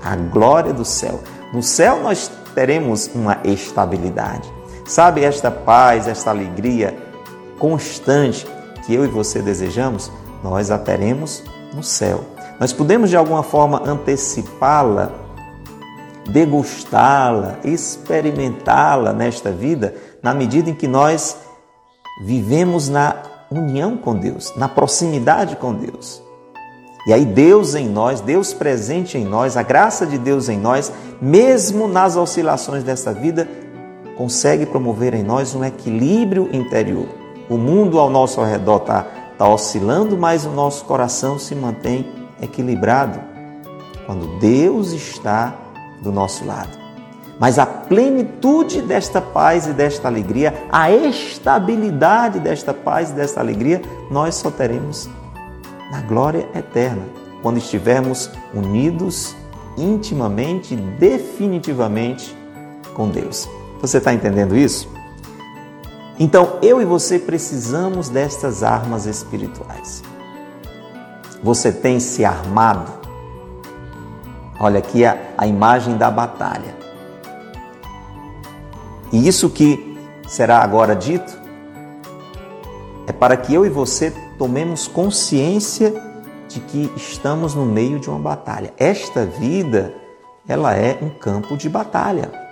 à 0.00 0.14
glória 0.14 0.72
do 0.72 0.84
céu. 0.84 1.18
No 1.52 1.64
céu 1.64 2.00
nós 2.00 2.30
teremos 2.54 3.10
uma 3.12 3.40
estabilidade. 3.42 4.48
Sabe 4.86 5.24
esta 5.24 5.50
paz, 5.50 6.06
esta 6.06 6.30
alegria 6.30 6.96
constante 7.58 8.46
que 8.86 8.94
eu 8.94 9.04
e 9.04 9.08
você 9.08 9.42
desejamos? 9.42 10.12
Nós 10.42 10.70
a 10.70 10.78
teremos 10.78 11.42
no 11.74 11.82
céu. 11.82 12.24
Nós 12.58 12.72
podemos 12.72 13.10
de 13.10 13.16
alguma 13.16 13.42
forma 13.42 13.82
antecipá-la, 13.84 15.10
degustá-la, 16.28 17.58
experimentá-la 17.64 19.12
nesta 19.12 19.50
vida 19.50 19.94
na 20.22 20.34
medida 20.34 20.70
em 20.70 20.74
que 20.74 20.86
nós 20.86 21.36
vivemos 22.22 22.88
na 22.88 23.16
união 23.50 23.96
com 23.96 24.14
Deus, 24.14 24.54
na 24.56 24.68
proximidade 24.68 25.56
com 25.56 25.72
Deus. 25.74 26.22
E 27.06 27.12
aí, 27.12 27.24
Deus 27.24 27.74
em 27.74 27.88
nós, 27.88 28.20
Deus 28.20 28.52
presente 28.52 29.16
em 29.16 29.24
nós, 29.24 29.56
a 29.56 29.62
graça 29.62 30.06
de 30.06 30.18
Deus 30.18 30.50
em 30.50 30.58
nós, 30.58 30.92
mesmo 31.20 31.88
nas 31.88 32.14
oscilações 32.14 32.84
dessa 32.84 33.12
vida, 33.12 33.48
consegue 34.16 34.66
promover 34.66 35.14
em 35.14 35.22
nós 35.22 35.54
um 35.54 35.64
equilíbrio 35.64 36.50
interior. 36.52 37.08
O 37.48 37.56
mundo 37.56 37.98
ao 37.98 38.10
nosso 38.10 38.42
redor 38.44 38.82
está 38.82 39.06
tá 39.40 39.48
oscilando, 39.48 40.18
mas 40.18 40.44
o 40.44 40.50
nosso 40.50 40.84
coração 40.84 41.38
se 41.38 41.54
mantém 41.54 42.06
equilibrado 42.42 43.18
quando 44.04 44.38
Deus 44.38 44.92
está 44.92 45.54
do 46.02 46.12
nosso 46.12 46.44
lado. 46.44 46.78
Mas 47.38 47.58
a 47.58 47.64
plenitude 47.64 48.82
desta 48.82 49.18
paz 49.18 49.66
e 49.66 49.72
desta 49.72 50.08
alegria, 50.08 50.52
a 50.70 50.90
estabilidade 50.90 52.38
desta 52.38 52.74
paz 52.74 53.12
e 53.12 53.12
desta 53.14 53.40
alegria, 53.40 53.80
nós 54.10 54.34
só 54.34 54.50
teremos 54.50 55.08
na 55.90 56.02
glória 56.02 56.46
eterna, 56.54 57.04
quando 57.42 57.56
estivermos 57.56 58.30
unidos 58.52 59.34
intimamente, 59.74 60.76
definitivamente 60.76 62.36
com 62.92 63.08
Deus. 63.08 63.48
Você 63.80 63.96
está 63.96 64.12
entendendo 64.12 64.54
isso? 64.54 64.99
Então, 66.22 66.58
eu 66.60 66.82
e 66.82 66.84
você 66.84 67.18
precisamos 67.18 68.10
destas 68.10 68.62
armas 68.62 69.06
espirituais. 69.06 70.02
Você 71.42 71.72
tem 71.72 71.98
se 71.98 72.26
armado? 72.26 72.92
Olha 74.60 74.80
aqui 74.80 75.02
a, 75.02 75.18
a 75.38 75.46
imagem 75.46 75.96
da 75.96 76.10
batalha. 76.10 76.76
E 79.10 79.26
isso 79.26 79.48
que 79.48 79.98
será 80.28 80.58
agora 80.58 80.94
dito 80.94 81.32
é 83.06 83.12
para 83.12 83.34
que 83.34 83.54
eu 83.54 83.64
e 83.64 83.70
você 83.70 84.10
tomemos 84.36 84.86
consciência 84.86 85.94
de 86.46 86.60
que 86.60 86.92
estamos 86.96 87.54
no 87.54 87.64
meio 87.64 87.98
de 87.98 88.10
uma 88.10 88.18
batalha. 88.18 88.74
Esta 88.76 89.24
vida 89.24 89.94
ela 90.46 90.76
é 90.76 90.98
um 91.00 91.08
campo 91.08 91.56
de 91.56 91.66
batalha. 91.70 92.49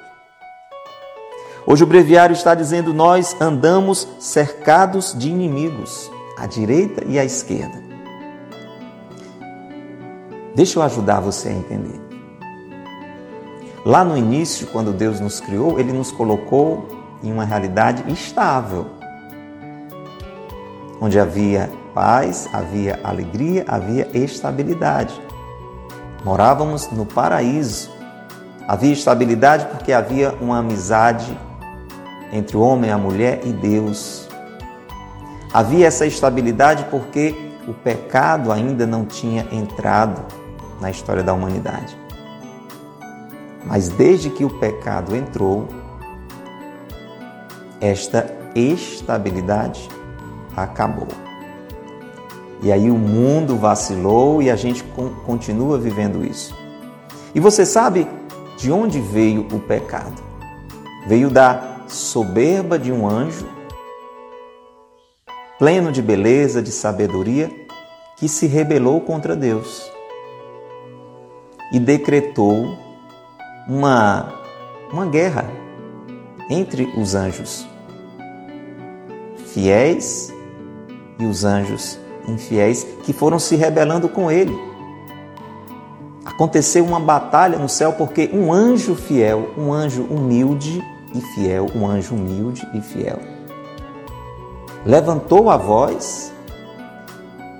Hoje 1.70 1.84
o 1.84 1.87
breviário 1.87 2.32
está 2.32 2.54
dizendo: 2.54 2.94
nós 2.94 3.37
andamos 3.38 4.08
cercados 4.18 5.14
de 5.14 5.28
inimigos, 5.28 6.10
à 6.34 6.46
direita 6.46 7.04
e 7.06 7.18
à 7.18 7.25
esquerda. 7.26 7.78
Deixa 10.54 10.78
eu 10.78 10.82
ajudar 10.82 11.20
você 11.20 11.48
a 11.48 11.52
entender. 11.52 12.00
Lá 13.84 14.02
no 14.02 14.16
início, 14.16 14.66
quando 14.68 14.94
Deus 14.94 15.20
nos 15.20 15.40
criou, 15.40 15.78
Ele 15.78 15.92
nos 15.92 16.10
colocou 16.10 16.88
em 17.22 17.30
uma 17.30 17.44
realidade 17.44 18.10
estável, 18.10 18.87
onde 21.02 21.20
havia 21.20 21.70
paz, 21.92 22.48
havia 22.50 22.98
alegria, 23.04 23.66
havia 23.68 24.08
estabilidade. 24.14 25.20
Morávamos 26.25 26.90
no 26.90 27.04
paraíso. 27.04 27.90
Havia 28.66 28.92
estabilidade 28.94 29.66
porque 29.66 29.92
havia 29.92 30.32
uma 30.40 30.58
amizade 30.58 31.37
entre 32.32 32.56
o 32.56 32.61
homem, 32.61 32.90
a 32.90 32.99
mulher 32.99 33.40
e 33.44 33.52
Deus. 33.52 34.28
Havia 35.52 35.87
essa 35.87 36.06
estabilidade 36.06 36.87
porque 36.90 37.35
o 37.66 37.73
pecado 37.73 38.52
ainda 38.52 38.87
não 38.87 39.04
tinha 39.04 39.47
entrado 39.52 40.23
na 40.80 40.90
história 40.90 41.23
da 41.23 41.32
humanidade. 41.32 41.97
Mas 43.64 43.88
desde 43.88 44.30
que 44.30 44.44
o 44.44 44.50
pecado 44.50 45.14
entrou, 45.14 45.68
esta 47.80 48.26
estabilidade 48.54 49.88
acabou. 50.56 51.08
E 52.62 52.73
aí 52.73 52.90
o 52.90 52.97
mundo 52.97 53.56
vacilou 53.56 54.42
e 54.42 54.50
a 54.50 54.56
gente 54.56 54.85
continua 55.25 55.78
vivendo 55.78 56.25
isso. 56.25 56.56
E 57.35 57.40
você 57.40 57.64
sabe 57.64 58.08
de 58.56 58.73
onde 58.73 59.00
veio 59.00 59.47
o 59.52 59.61
pecado? 59.61 60.20
Veio 61.06 61.30
da 61.30 61.77
soberba 61.88 62.78
de 62.78 62.92
um 62.92 63.09
anjo, 63.09 63.49
pleno 65.59 65.90
de 65.90 66.02
beleza, 66.02 66.62
de 66.62 66.71
sabedoria, 66.71 67.50
que 68.16 68.28
se 68.28 68.47
rebelou 68.47 69.00
contra 69.00 69.37
Deus 69.37 69.90
e 71.73 71.78
decretou 71.78 72.76
uma, 73.68 74.33
uma 74.92 75.07
guerra 75.07 75.45
entre 76.50 76.85
os 76.97 77.14
anjos 77.14 77.66
fiéis 79.47 80.33
e 81.18 81.25
os 81.25 81.45
anjos 81.45 81.99
infiéis 82.26 82.87
que 83.02 83.12
foram 83.12 83.38
se 83.38 83.57
rebelando 83.57 84.09
com 84.09 84.30
ele. 84.30 84.57
Aconteceu 86.25 86.85
uma 86.85 87.00
batalha 87.00 87.59
no 87.59 87.68
céu 87.68 87.92
porque 87.95 88.30
um 88.33 88.52
anjo 88.52 88.95
fiel, 88.95 89.50
um 89.57 89.73
anjo 89.73 90.02
humilde, 90.04 90.83
e 91.14 91.20
fiel, 91.20 91.66
um 91.74 91.86
anjo 91.86 92.14
humilde 92.14 92.66
e 92.74 92.80
fiel. 92.80 93.18
Levantou 94.84 95.50
a 95.50 95.56
voz 95.56 96.32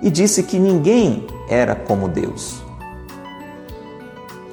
e 0.01 0.09
disse 0.09 0.43
que 0.43 0.57
ninguém 0.57 1.27
era 1.49 1.75
como 1.75 2.07
Deus. 2.07 2.61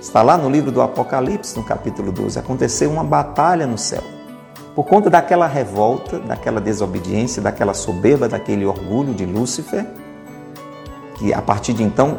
Está 0.01 0.23
lá 0.23 0.39
no 0.39 0.49
livro 0.49 0.71
do 0.71 0.81
Apocalipse, 0.81 1.57
no 1.57 1.65
capítulo 1.65 2.13
12. 2.13 2.39
Aconteceu 2.39 2.91
uma 2.91 3.05
batalha 3.05 3.67
no 3.67 3.77
céu. 3.77 4.03
Por 4.75 4.85
conta 4.85 5.09
daquela 5.09 5.47
revolta, 5.47 6.19
daquela 6.19 6.61
desobediência, 6.61 7.43
daquela 7.43 7.75
soberba, 7.75 8.29
daquele 8.29 8.65
orgulho 8.65 9.15
de 9.15 9.25
Lúcifer, 9.25 9.87
que 11.17 11.33
a 11.33 11.41
partir 11.41 11.73
de 11.73 11.83
então 11.83 12.19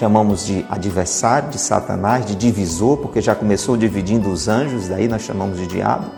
chamamos 0.00 0.46
de 0.46 0.64
adversário 0.70 1.50
de 1.50 1.58
Satanás, 1.58 2.24
de 2.24 2.34
divisor, 2.34 2.96
porque 2.96 3.20
já 3.20 3.34
começou 3.34 3.76
dividindo 3.76 4.30
os 4.30 4.48
anjos, 4.48 4.88
daí 4.88 5.06
nós 5.06 5.20
chamamos 5.20 5.58
de 5.58 5.66
diabo. 5.66 6.10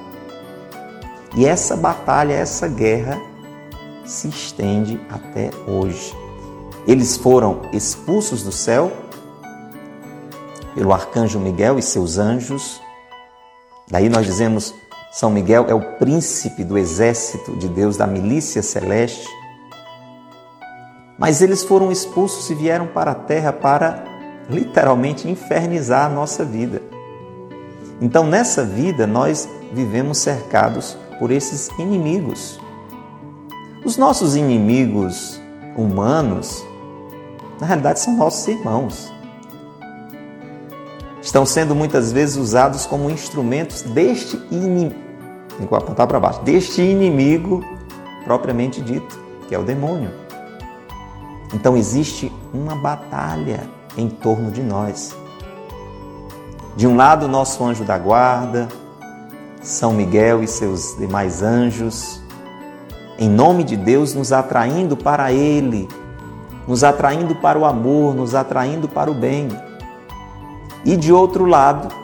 E 1.35 1.45
essa 1.45 1.77
batalha, 1.77 2.33
essa 2.33 2.69
guerra 2.69 3.21
se 4.05 4.29
estende 4.29 5.01
até 5.11 5.51
hoje. 5.67 6.15
Eles 6.87 7.17
foram 7.17 7.63
expulsos 7.73 8.45
do 8.45 8.53
céu 8.53 8.93
pelo 10.77 10.93
arcanjo 10.93 11.41
Miguel 11.41 11.77
e 11.77 11.83
seus 11.83 12.19
anjos. 12.19 12.81
Daí 13.91 14.09
nós 14.09 14.25
dizemos 14.25 14.73
São 15.11 15.29
Miguel 15.29 15.67
é 15.69 15.75
o 15.75 15.99
príncipe 15.99 16.63
do 16.63 16.79
exército 16.79 17.57
de 17.57 17.67
Deus, 17.67 17.97
da 17.97 18.07
milícia 18.07 18.63
celeste. 18.63 19.42
Mas 21.23 21.41
eles 21.41 21.63
foram 21.63 21.93
expulsos 21.93 22.51
e 22.51 22.55
vieram 22.57 22.89
para 22.89 23.13
a 23.13 23.15
terra 23.15 23.53
para 23.53 24.03
literalmente 24.51 25.31
infernizar 25.31 26.07
a 26.07 26.09
nossa 26.09 26.45
vida. 26.45 26.83
Então, 28.01 28.27
nessa 28.27 28.65
vida, 28.65 29.07
nós 29.07 29.49
vivemos 29.73 30.19
cercados 30.19 30.99
por 31.21 31.31
esses 31.31 31.69
inimigos. 31.79 32.61
Os 33.85 33.97
nossos 33.97 34.35
inimigos 34.35 35.41
humanos, 35.77 36.67
na 37.61 37.69
realidade, 37.69 38.01
são 38.01 38.17
nossos 38.17 38.49
irmãos. 38.49 39.15
Estão 41.23 41.47
sendo 41.47 41.73
muitas 41.73 42.11
vezes 42.11 42.35
usados 42.35 42.85
como 42.85 43.09
instrumentos 43.09 43.83
deste 43.83 44.37
inimigo, 44.51 44.97
apontar 45.71 46.09
para 46.09 46.19
baixo, 46.19 46.43
deste 46.43 46.83
inimigo 46.83 47.65
propriamente 48.25 48.81
dito, 48.81 49.23
que 49.47 49.55
é 49.55 49.59
o 49.59 49.63
demônio. 49.63 50.22
Então 51.53 51.77
existe 51.77 52.33
uma 52.53 52.75
batalha 52.75 53.69
em 53.97 54.09
torno 54.09 54.51
de 54.51 54.63
nós. 54.63 55.15
De 56.75 56.87
um 56.87 56.97
lado, 56.97 57.29
nosso 57.29 57.63
anjo 57.63 57.85
da 57.85 57.99
guarda, 57.99 58.69
São 59.61 59.93
Miguel 59.93 60.43
e 60.43 60.49
seus 60.49 60.97
demais 60.97 61.43
anjos, 61.43 62.23
em 63.19 63.29
nome 63.29 63.63
de 63.63 63.77
Deus, 63.77 64.15
nos 64.15 64.33
atraindo 64.33 64.97
para 64.97 65.31
Ele, 65.31 65.87
nos 66.67 66.83
atraindo 66.83 67.35
para 67.37 67.59
o 67.59 67.67
amor, 67.67 68.15
nos 68.15 68.35
atraindo 68.35 68.89
para 68.89 69.11
o 69.11 69.15
bem. 69.15 69.49
E 70.85 70.97
de 70.97 71.13
outro 71.13 71.45
lado, 71.45 71.95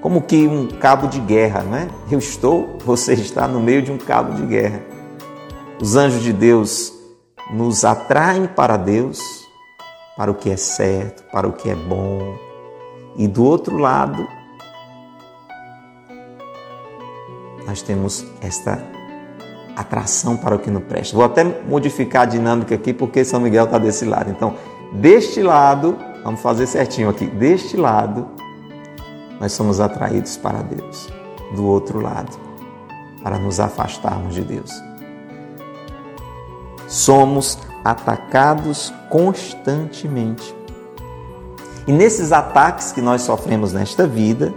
como 0.00 0.20
que 0.20 0.48
um 0.48 0.66
cabo 0.66 1.06
de 1.06 1.20
guerra, 1.20 1.62
não 1.62 1.76
é? 1.76 1.88
Eu 2.10 2.18
estou, 2.18 2.76
você 2.84 3.14
está 3.14 3.46
no 3.46 3.60
meio 3.60 3.80
de 3.80 3.92
um 3.92 3.98
cabo 3.98 4.34
de 4.34 4.42
guerra. 4.44 4.82
Os 5.80 5.94
anjos 5.94 6.22
de 6.22 6.32
Deus 6.32 6.92
nos 7.50 7.84
atraem 7.84 8.46
para 8.46 8.76
Deus, 8.76 9.48
para 10.16 10.30
o 10.30 10.34
que 10.34 10.50
é 10.50 10.56
certo, 10.56 11.22
para 11.30 11.48
o 11.48 11.52
que 11.52 11.70
é 11.70 11.74
bom. 11.74 12.36
E 13.16 13.26
do 13.26 13.44
outro 13.44 13.76
lado, 13.76 14.26
nós 17.66 17.82
temos 17.82 18.26
esta 18.40 18.82
atração 19.76 20.36
para 20.36 20.54
o 20.54 20.58
que 20.58 20.70
não 20.70 20.80
presta. 20.80 21.16
Vou 21.16 21.24
até 21.24 21.44
modificar 21.44 22.22
a 22.22 22.26
dinâmica 22.26 22.74
aqui 22.74 22.92
porque 22.92 23.24
São 23.24 23.40
Miguel 23.40 23.64
está 23.64 23.78
desse 23.78 24.04
lado. 24.04 24.30
Então, 24.30 24.54
deste 24.92 25.42
lado, 25.42 25.96
vamos 26.22 26.40
fazer 26.40 26.66
certinho 26.66 27.08
aqui. 27.08 27.26
Deste 27.26 27.76
lado, 27.76 28.28
nós 29.40 29.52
somos 29.52 29.80
atraídos 29.80 30.36
para 30.36 30.62
Deus. 30.62 31.08
Do 31.54 31.66
outro 31.66 32.00
lado, 32.00 32.38
para 33.22 33.38
nos 33.38 33.60
afastarmos 33.60 34.34
de 34.34 34.42
Deus 34.42 34.91
somos 36.92 37.58
atacados 37.82 38.92
constantemente. 39.08 40.54
E 41.86 41.92
nesses 41.92 42.32
ataques 42.32 42.92
que 42.92 43.00
nós 43.00 43.22
sofremos 43.22 43.72
nesta 43.72 44.06
vida, 44.06 44.52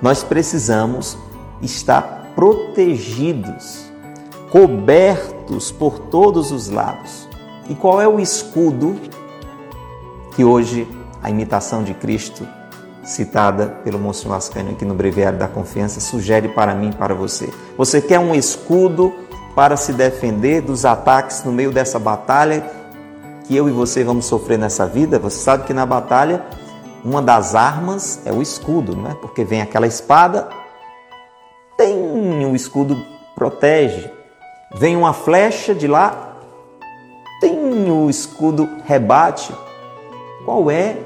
nós 0.00 0.22
precisamos 0.22 1.18
estar 1.60 2.32
protegidos, 2.36 3.90
cobertos 4.52 5.72
por 5.72 5.98
todos 5.98 6.52
os 6.52 6.68
lados. 6.68 7.28
E 7.68 7.74
qual 7.74 8.00
é 8.00 8.06
o 8.06 8.20
escudo 8.20 8.96
que 10.36 10.44
hoje 10.44 10.88
a 11.20 11.28
imitação 11.28 11.82
de 11.82 11.92
Cristo, 11.92 12.46
citada 13.02 13.66
pelo 13.82 13.98
Monsenhor 13.98 14.36
Ascânio 14.36 14.72
aqui 14.72 14.84
no 14.84 14.94
Breviário 14.94 15.40
da 15.40 15.48
Confiança, 15.48 15.98
sugere 15.98 16.48
para 16.50 16.72
mim 16.72 16.90
e 16.90 16.94
para 16.94 17.14
você? 17.14 17.52
Você 17.76 18.00
quer 18.00 18.20
um 18.20 18.32
escudo 18.32 19.25
para 19.56 19.74
se 19.74 19.94
defender 19.94 20.60
dos 20.60 20.84
ataques 20.84 21.42
no 21.42 21.50
meio 21.50 21.72
dessa 21.72 21.98
batalha 21.98 22.62
que 23.44 23.56
eu 23.56 23.66
e 23.70 23.72
você 23.72 24.04
vamos 24.04 24.26
sofrer 24.26 24.58
nessa 24.58 24.86
vida. 24.86 25.18
Você 25.18 25.38
sabe 25.38 25.64
que 25.64 25.72
na 25.72 25.86
batalha 25.86 26.44
uma 27.02 27.22
das 27.22 27.54
armas 27.54 28.20
é 28.26 28.32
o 28.32 28.42
escudo, 28.42 28.94
né? 28.94 29.16
Porque 29.22 29.44
vem 29.44 29.62
aquela 29.62 29.86
espada, 29.86 30.46
tem 31.74 32.44
o 32.44 32.54
escudo 32.54 33.02
protege. 33.34 34.10
Vem 34.74 34.94
uma 34.94 35.14
flecha 35.14 35.74
de 35.74 35.86
lá, 35.86 36.36
tem 37.40 37.90
o 37.90 38.10
escudo 38.10 38.68
rebate. 38.84 39.54
Qual 40.44 40.70
é 40.70 40.98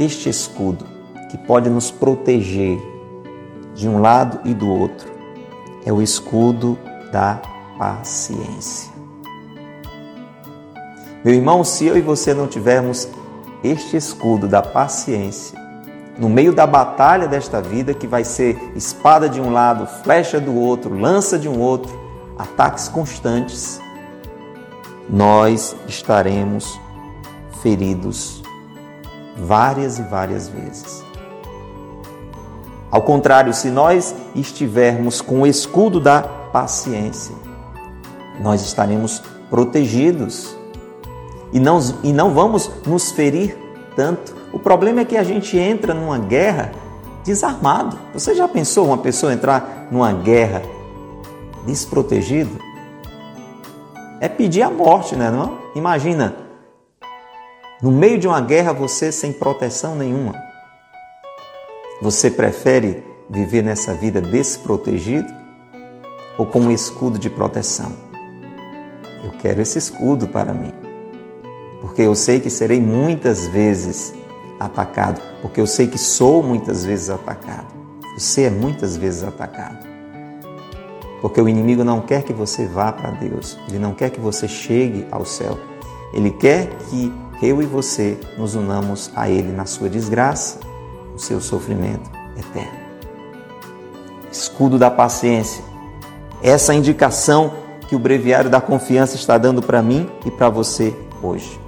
este 0.00 0.28
escudo 0.28 0.84
que 1.30 1.38
pode 1.38 1.70
nos 1.70 1.92
proteger 1.92 2.80
de 3.72 3.88
um 3.88 4.00
lado 4.00 4.40
e 4.44 4.52
do 4.52 4.68
outro? 4.68 5.08
É 5.86 5.92
o 5.92 6.02
escudo 6.02 6.76
da 7.10 7.40
paciência. 7.78 8.90
Meu 11.24 11.34
irmão, 11.34 11.62
se 11.62 11.86
eu 11.86 11.98
e 11.98 12.00
você 12.00 12.32
não 12.32 12.46
tivermos 12.46 13.08
este 13.62 13.96
escudo 13.96 14.48
da 14.48 14.62
paciência, 14.62 15.58
no 16.18 16.28
meio 16.28 16.52
da 16.52 16.66
batalha 16.66 17.28
desta 17.28 17.60
vida, 17.60 17.94
que 17.94 18.06
vai 18.06 18.24
ser 18.24 18.72
espada 18.74 19.28
de 19.28 19.40
um 19.40 19.50
lado, 19.50 19.86
flecha 20.02 20.40
do 20.40 20.54
outro, 20.54 20.98
lança 20.98 21.38
de 21.38 21.48
um 21.48 21.58
outro, 21.58 21.98
ataques 22.38 22.88
constantes, 22.88 23.80
nós 25.08 25.74
estaremos 25.86 26.80
feridos 27.62 28.42
várias 29.36 29.98
e 29.98 30.02
várias 30.02 30.48
vezes. 30.48 31.04
Ao 32.90 33.02
contrário, 33.02 33.54
se 33.54 33.68
nós 33.68 34.14
estivermos 34.34 35.20
com 35.20 35.42
o 35.42 35.46
escudo 35.46 36.00
da 36.00 36.39
paciência, 36.52 37.34
nós 38.40 38.62
estaremos 38.62 39.22
protegidos 39.48 40.56
e 41.52 41.58
não, 41.58 41.80
e 42.02 42.12
não 42.12 42.32
vamos 42.32 42.70
nos 42.86 43.10
ferir 43.10 43.56
tanto. 43.96 44.34
O 44.52 44.58
problema 44.58 45.00
é 45.00 45.04
que 45.04 45.16
a 45.16 45.22
gente 45.22 45.58
entra 45.58 45.92
numa 45.92 46.18
guerra 46.18 46.72
desarmado. 47.24 47.98
Você 48.12 48.34
já 48.34 48.48
pensou 48.48 48.86
uma 48.86 48.98
pessoa 48.98 49.32
entrar 49.32 49.88
numa 49.90 50.12
guerra 50.12 50.62
desprotegido? 51.66 52.58
É 54.20 54.28
pedir 54.28 54.62
a 54.62 54.70
morte, 54.70 55.16
né? 55.16 55.30
Não? 55.30 55.58
Imagina, 55.74 56.34
no 57.82 57.90
meio 57.90 58.18
de 58.18 58.28
uma 58.28 58.40
guerra 58.40 58.72
você 58.72 59.10
sem 59.10 59.32
proteção 59.32 59.94
nenhuma. 59.94 60.34
Você 62.02 62.30
prefere 62.30 63.04
viver 63.28 63.62
nessa 63.62 63.94
vida 63.94 64.20
desprotegido 64.20 65.39
ou 66.40 66.46
com 66.46 66.60
um 66.60 66.70
escudo 66.70 67.18
de 67.18 67.28
proteção? 67.28 67.92
Eu 69.22 69.30
quero 69.32 69.60
esse 69.60 69.76
escudo 69.76 70.26
para 70.26 70.54
mim, 70.54 70.72
porque 71.82 72.00
eu 72.00 72.14
sei 72.14 72.40
que 72.40 72.48
serei 72.48 72.80
muitas 72.80 73.46
vezes 73.46 74.14
atacado, 74.58 75.20
porque 75.42 75.60
eu 75.60 75.66
sei 75.66 75.86
que 75.86 75.98
sou 75.98 76.42
muitas 76.42 76.82
vezes 76.82 77.10
atacado. 77.10 77.66
Você 78.16 78.44
é 78.44 78.50
muitas 78.50 78.96
vezes 78.96 79.22
atacado. 79.22 79.86
Porque 81.20 81.42
o 81.42 81.46
inimigo 81.46 81.84
não 81.84 82.00
quer 82.00 82.22
que 82.22 82.32
você 82.32 82.66
vá 82.66 82.90
para 82.90 83.10
Deus, 83.10 83.58
ele 83.68 83.78
não 83.78 83.92
quer 83.92 84.08
que 84.08 84.18
você 84.18 84.48
chegue 84.48 85.06
ao 85.10 85.26
céu. 85.26 85.58
Ele 86.14 86.30
quer 86.30 86.70
que 86.88 87.12
eu 87.42 87.60
e 87.60 87.66
você 87.66 88.18
nos 88.38 88.54
unamos 88.54 89.10
a 89.14 89.28
ele 89.28 89.52
na 89.52 89.66
sua 89.66 89.90
desgraça 89.90 90.58
seu 91.20 91.40
sofrimento 91.40 92.10
eterno. 92.36 92.80
Escudo 94.32 94.78
da 94.78 94.90
paciência. 94.90 95.69
Essa 96.42 96.74
indicação 96.74 97.52
que 97.86 97.94
o 97.94 97.98
breviário 97.98 98.48
da 98.48 98.60
confiança 98.60 99.16
está 99.16 99.36
dando 99.36 99.60
para 99.60 99.82
mim 99.82 100.08
e 100.24 100.30
para 100.30 100.48
você 100.48 100.96
hoje. 101.22 101.60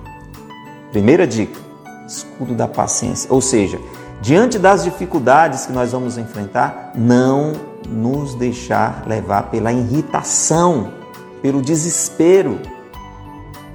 Primeira 0.91 1.27
dica: 1.27 1.59
escudo 2.07 2.55
da 2.55 2.67
paciência. 2.67 3.33
Ou 3.33 3.41
seja, 3.41 3.79
diante 4.21 4.59
das 4.59 4.85
dificuldades 4.85 5.67
que 5.67 5.73
nós 5.73 5.93
vamos 5.93 6.17
enfrentar, 6.17 6.93
não 6.95 7.53
nos 7.89 8.35
deixar 8.35 9.05
levar 9.07 9.51
pela 9.51 9.73
irritação, 9.73 10.93
pelo 11.43 11.61
desespero, 11.61 12.61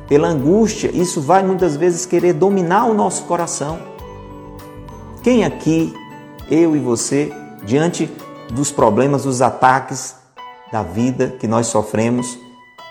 pela 0.08 0.30
angústia. 0.30 0.90
Isso 0.92 1.22
vai 1.22 1.44
muitas 1.44 1.76
vezes 1.76 2.06
querer 2.06 2.34
dominar 2.34 2.86
o 2.86 2.94
nosso 2.94 3.24
coração. 3.24 3.80
Quem 5.22 5.44
aqui, 5.44 5.94
eu 6.50 6.76
e 6.76 6.80
você, 6.80 7.32
diante 7.64 8.10
dos 8.50 8.72
problemas, 8.72 9.24
dos 9.24 9.42
ataques 9.42 10.16
da 10.72 10.84
vida 10.84 11.36
que 11.40 11.48
nós 11.48 11.68
sofremos, 11.68 12.38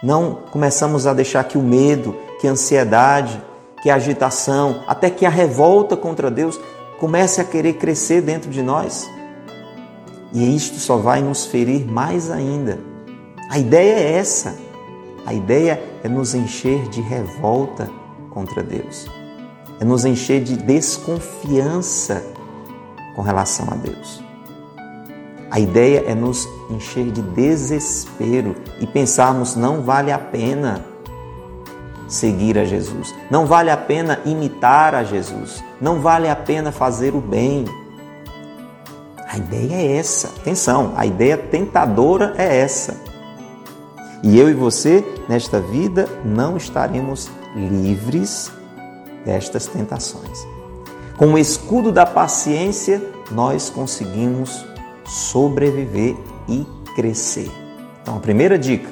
não 0.02 0.42
começamos 0.50 1.06
a 1.06 1.14
deixar 1.14 1.44
que 1.44 1.58
o 1.58 1.62
medo, 1.62 2.14
que 2.40 2.46
a 2.46 2.50
ansiedade, 2.50 3.42
que 3.82 3.90
a 3.90 3.94
agitação, 3.94 4.82
até 4.86 5.10
que 5.10 5.24
a 5.26 5.30
revolta 5.30 5.96
contra 5.96 6.30
Deus 6.30 6.58
comece 6.98 7.40
a 7.40 7.44
querer 7.44 7.74
crescer 7.74 8.20
dentro 8.20 8.50
de 8.50 8.62
nós? 8.62 9.08
E 10.32 10.54
isto 10.56 10.78
só 10.78 10.96
vai 10.96 11.22
nos 11.22 11.46
ferir 11.46 11.86
mais 11.86 12.30
ainda. 12.30 12.78
A 13.50 13.58
ideia 13.58 13.94
é 13.94 14.12
essa. 14.12 14.56
A 15.24 15.32
ideia 15.32 15.82
é 16.02 16.08
nos 16.08 16.34
encher 16.34 16.88
de 16.88 17.00
revolta 17.00 17.88
contra 18.30 18.62
Deus 18.62 19.08
é 19.80 19.84
nos 19.84 20.04
encher 20.04 20.42
de 20.42 20.56
desconfiança 20.56 22.24
com 23.14 23.22
relação 23.22 23.66
a 23.70 23.74
Deus. 23.74 24.25
A 25.50 25.60
ideia 25.60 26.04
é 26.06 26.14
nos 26.14 26.48
encher 26.70 27.10
de 27.10 27.22
desespero 27.22 28.56
e 28.80 28.86
pensarmos 28.86 29.54
não 29.54 29.82
vale 29.82 30.10
a 30.10 30.18
pena 30.18 30.84
seguir 32.08 32.58
a 32.58 32.64
Jesus, 32.64 33.14
não 33.30 33.46
vale 33.46 33.70
a 33.70 33.76
pena 33.76 34.20
imitar 34.24 34.94
a 34.94 35.04
Jesus, 35.04 35.62
não 35.80 36.00
vale 36.00 36.28
a 36.28 36.36
pena 36.36 36.72
fazer 36.72 37.14
o 37.14 37.20
bem. 37.20 37.64
A 39.28 39.38
ideia 39.38 39.74
é 39.74 39.96
essa. 39.96 40.28
Atenção, 40.28 40.94
a 40.96 41.04
ideia 41.04 41.36
tentadora 41.36 42.34
é 42.38 42.58
essa. 42.58 42.96
E 44.22 44.38
eu 44.38 44.48
e 44.48 44.54
você, 44.54 45.04
nesta 45.28 45.60
vida, 45.60 46.08
não 46.24 46.56
estaremos 46.56 47.28
livres 47.54 48.50
destas 49.24 49.66
tentações. 49.66 50.46
Com 51.16 51.34
o 51.34 51.38
escudo 51.38 51.92
da 51.92 52.06
paciência, 52.06 53.02
nós 53.30 53.70
conseguimos 53.70 54.64
sobreviver 55.06 56.16
e 56.48 56.66
crescer. 56.94 57.50
Então, 58.02 58.16
a 58.16 58.20
primeira 58.20 58.58
dica: 58.58 58.88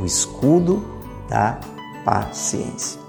o 0.00 0.04
escudo 0.04 0.84
da 1.28 1.58
paciência. 2.04 3.00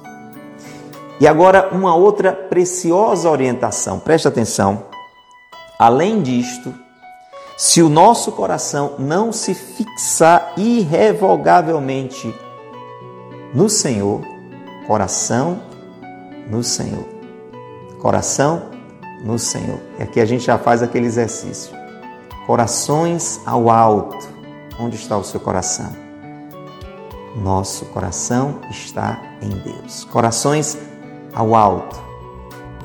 E 1.19 1.27
agora, 1.27 1.69
uma 1.71 1.95
outra 1.95 2.32
preciosa 2.34 3.29
orientação, 3.29 3.99
preste 3.99 4.27
atenção. 4.27 4.86
Além 5.77 6.21
disto, 6.21 6.73
se 7.58 7.82
o 7.82 7.89
nosso 7.89 8.32
coração 8.32 8.95
não 8.97 9.32
se 9.32 9.53
fixar 9.53 10.53
irrevogavelmente 10.58 12.34
no 13.53 13.69
Senhor, 13.69 14.21
coração 14.88 15.62
no 16.49 16.63
Senhor. 16.63 17.06
Coração 17.99 18.69
no 19.23 19.38
Senhor. 19.39 19.79
E 19.99 20.03
aqui 20.03 20.19
a 20.19 20.25
gente 20.25 20.43
já 20.43 20.58
faz 20.58 20.82
aquele 20.82 21.06
exercício. 21.06 21.83
Corações 22.45 23.39
ao 23.45 23.69
alto. 23.69 24.27
Onde 24.79 24.95
está 24.95 25.17
o 25.17 25.23
seu 25.23 25.39
coração? 25.39 25.91
Nosso 27.36 27.86
coração 27.86 28.60
está 28.69 29.19
em 29.41 29.49
Deus. 29.49 30.03
Corações 30.06 30.77
ao 31.34 31.56
alto. 31.56 31.99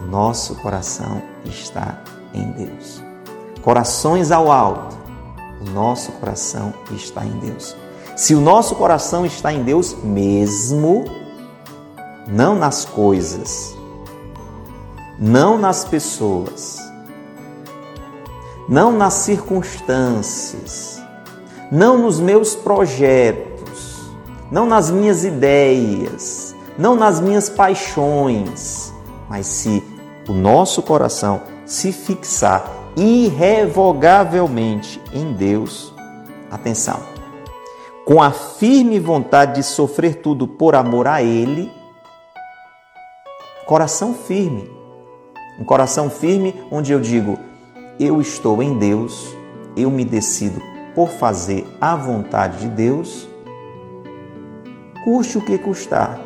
Nosso 0.09 0.55
coração 0.57 1.23
está 1.44 2.03
em 2.33 2.51
Deus. 2.53 3.03
Corações 3.62 4.31
ao 4.31 4.51
alto. 4.51 4.97
Nosso 5.73 6.12
coração 6.12 6.73
está 6.92 7.25
em 7.25 7.38
Deus. 7.38 7.77
Se 8.16 8.35
o 8.35 8.40
nosso 8.40 8.77
coração 8.77 9.27
está 9.27 9.53
em 9.53 9.62
Deus 9.64 9.94
mesmo, 10.03 11.05
não 12.27 12.55
nas 12.55 12.85
coisas, 12.85 13.77
não 15.18 15.59
nas 15.59 15.85
pessoas, 15.85 16.88
não 18.68 18.92
nas 18.92 19.14
circunstâncias, 19.14 21.02
não 21.72 21.96
nos 21.96 22.20
meus 22.20 22.54
projetos, 22.54 24.11
não 24.50 24.66
nas 24.66 24.90
minhas 24.90 25.24
ideias, 25.24 26.54
não 26.76 26.94
nas 26.94 27.20
minhas 27.20 27.48
paixões, 27.48 28.92
mas 29.28 29.46
se 29.46 29.83
o 30.28 30.33
nosso 30.33 30.83
coração 30.83 31.40
se 31.64 31.92
fixar 31.92 32.70
irrevogavelmente 32.94 35.00
em 35.12 35.33
Deus, 35.33 35.94
atenção, 36.50 37.00
com 38.04 38.22
a 38.22 38.31
firme 38.31 39.00
vontade 39.00 39.57
de 39.57 39.62
sofrer 39.62 40.16
tudo 40.16 40.46
por 40.46 40.74
amor 40.74 41.07
a 41.07 41.22
Ele, 41.22 41.72
coração 43.66 44.14
firme. 44.14 44.76
Um 45.59 45.64
coração 45.64 46.09
firme 46.09 46.54
onde 46.70 46.92
eu 46.92 47.00
digo: 47.00 47.48
eu 47.99 48.21
estou 48.21 48.63
em 48.63 48.79
Deus, 48.79 49.37
eu 49.77 49.91
me 49.91 50.05
decido 50.05 50.61
por 50.95 51.11
fazer 51.11 51.67
a 51.81 51.97
vontade 51.97 52.59
de 52.59 52.69
Deus, 52.69 53.29
custe 55.05 55.39
o 55.39 55.41
que 55.41 55.59
custar. 55.59 56.21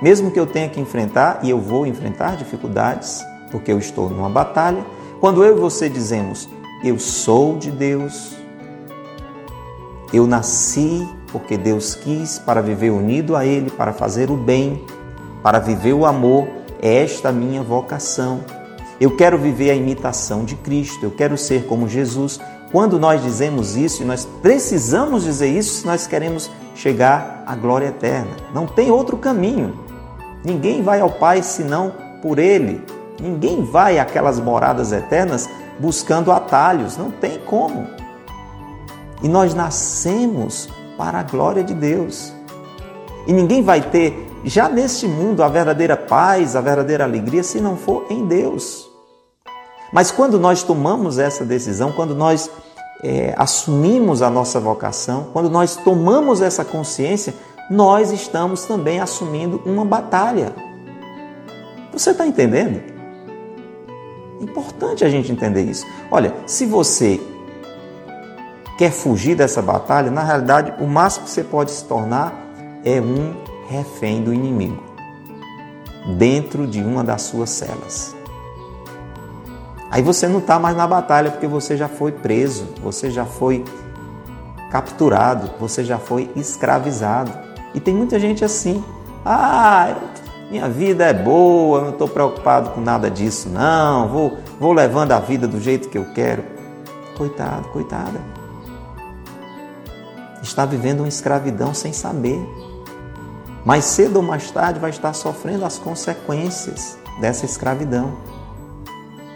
Mesmo 0.00 0.30
que 0.30 0.40
eu 0.40 0.46
tenha 0.46 0.68
que 0.68 0.80
enfrentar, 0.80 1.40
e 1.42 1.50
eu 1.50 1.60
vou 1.60 1.86
enfrentar 1.86 2.36
dificuldades, 2.36 3.24
porque 3.50 3.70
eu 3.70 3.78
estou 3.78 4.10
numa 4.10 4.28
batalha, 4.28 4.84
quando 5.20 5.44
eu 5.44 5.56
e 5.56 5.60
você 5.60 5.88
dizemos: 5.88 6.48
eu 6.82 6.98
sou 6.98 7.56
de 7.56 7.70
Deus, 7.70 8.36
eu 10.12 10.26
nasci 10.26 11.08
porque 11.30 11.56
Deus 11.56 11.94
quis 11.94 12.38
para 12.38 12.60
viver 12.60 12.90
unido 12.90 13.34
a 13.34 13.46
Ele, 13.46 13.70
para 13.70 13.92
fazer 13.92 14.30
o 14.30 14.36
bem, 14.36 14.84
para 15.42 15.58
viver 15.58 15.94
o 15.94 16.04
amor, 16.04 16.46
é 16.80 17.02
esta 17.02 17.32
minha 17.32 17.62
vocação. 17.62 18.40
Eu 19.02 19.16
quero 19.16 19.36
viver 19.36 19.72
a 19.72 19.74
imitação 19.74 20.44
de 20.44 20.54
Cristo, 20.54 21.06
eu 21.06 21.10
quero 21.10 21.36
ser 21.36 21.66
como 21.66 21.88
Jesus. 21.88 22.38
Quando 22.70 23.00
nós 23.00 23.20
dizemos 23.20 23.76
isso, 23.76 24.00
e 24.00 24.06
nós 24.06 24.24
precisamos 24.40 25.24
dizer 25.24 25.48
isso 25.48 25.80
se 25.80 25.86
nós 25.86 26.06
queremos 26.06 26.48
chegar 26.76 27.42
à 27.44 27.56
glória 27.56 27.86
eterna. 27.86 28.30
Não 28.54 28.64
tem 28.64 28.92
outro 28.92 29.16
caminho. 29.16 29.76
Ninguém 30.44 30.84
vai 30.84 31.00
ao 31.00 31.10
Pai 31.10 31.42
senão 31.42 31.92
por 32.22 32.38
Ele. 32.38 32.80
Ninguém 33.20 33.64
vai 33.64 33.98
àquelas 33.98 34.38
moradas 34.38 34.92
eternas 34.92 35.50
buscando 35.80 36.30
atalhos, 36.30 36.96
não 36.96 37.10
tem 37.10 37.40
como. 37.40 37.88
E 39.20 39.26
nós 39.26 39.52
nascemos 39.52 40.68
para 40.96 41.18
a 41.18 41.24
glória 41.24 41.64
de 41.64 41.74
Deus. 41.74 42.32
E 43.26 43.32
ninguém 43.32 43.64
vai 43.64 43.80
ter, 43.80 44.30
já 44.44 44.68
neste 44.68 45.08
mundo, 45.08 45.42
a 45.42 45.48
verdadeira 45.48 45.96
paz, 45.96 46.54
a 46.54 46.60
verdadeira 46.60 47.02
alegria, 47.02 47.42
se 47.42 47.60
não 47.60 47.76
for 47.76 48.06
em 48.08 48.24
Deus. 48.28 48.91
Mas 49.92 50.10
quando 50.10 50.38
nós 50.38 50.62
tomamos 50.62 51.18
essa 51.18 51.44
decisão, 51.44 51.92
quando 51.92 52.14
nós 52.14 52.50
é, 53.02 53.34
assumimos 53.36 54.22
a 54.22 54.30
nossa 54.30 54.58
vocação, 54.58 55.28
quando 55.32 55.50
nós 55.50 55.76
tomamos 55.76 56.40
essa 56.40 56.64
consciência, 56.64 57.34
nós 57.70 58.10
estamos 58.10 58.64
também 58.64 59.00
assumindo 59.00 59.60
uma 59.66 59.84
batalha. 59.84 60.54
Você 61.92 62.10
está 62.10 62.26
entendendo? 62.26 62.82
É 64.40 64.44
importante 64.44 65.04
a 65.04 65.10
gente 65.10 65.30
entender 65.30 65.62
isso. 65.62 65.86
Olha, 66.10 66.34
se 66.46 66.64
você 66.64 67.20
quer 68.78 68.90
fugir 68.90 69.36
dessa 69.36 69.60
batalha, 69.60 70.10
na 70.10 70.22
realidade, 70.22 70.72
o 70.82 70.86
máximo 70.86 71.26
que 71.26 71.30
você 71.30 71.44
pode 71.44 71.70
se 71.70 71.84
tornar 71.84 72.32
é 72.84 73.00
um 73.00 73.34
refém 73.68 74.22
do 74.22 74.32
inimigo 74.32 74.82
dentro 76.16 76.66
de 76.66 76.80
uma 76.80 77.04
das 77.04 77.22
suas 77.22 77.50
celas. 77.50 78.21
Aí 79.92 80.00
você 80.00 80.26
não 80.26 80.38
está 80.38 80.58
mais 80.58 80.74
na 80.74 80.86
batalha 80.86 81.30
porque 81.30 81.46
você 81.46 81.76
já 81.76 81.86
foi 81.86 82.10
preso, 82.10 82.66
você 82.82 83.10
já 83.10 83.26
foi 83.26 83.62
capturado, 84.70 85.50
você 85.60 85.84
já 85.84 85.98
foi 85.98 86.30
escravizado. 86.34 87.30
E 87.74 87.78
tem 87.78 87.94
muita 87.94 88.18
gente 88.18 88.42
assim. 88.42 88.82
Ah, 89.22 89.94
minha 90.50 90.66
vida 90.66 91.04
é 91.04 91.12
boa, 91.12 91.82
não 91.82 91.90
estou 91.90 92.08
preocupado 92.08 92.70
com 92.70 92.80
nada 92.80 93.10
disso, 93.10 93.50
não. 93.50 94.08
Vou, 94.08 94.38
vou 94.58 94.72
levando 94.72 95.12
a 95.12 95.20
vida 95.20 95.46
do 95.46 95.60
jeito 95.60 95.90
que 95.90 95.98
eu 95.98 96.06
quero. 96.14 96.42
Coitado, 97.18 97.68
coitada. 97.68 98.18
Está 100.42 100.64
vivendo 100.64 101.00
uma 101.00 101.08
escravidão 101.08 101.74
sem 101.74 101.92
saber. 101.92 102.40
Mais 103.62 103.84
cedo 103.84 104.16
ou 104.16 104.22
mais 104.22 104.50
tarde 104.50 104.80
vai 104.80 104.88
estar 104.88 105.12
sofrendo 105.12 105.66
as 105.66 105.78
consequências 105.78 106.96
dessa 107.20 107.44
escravidão, 107.44 108.14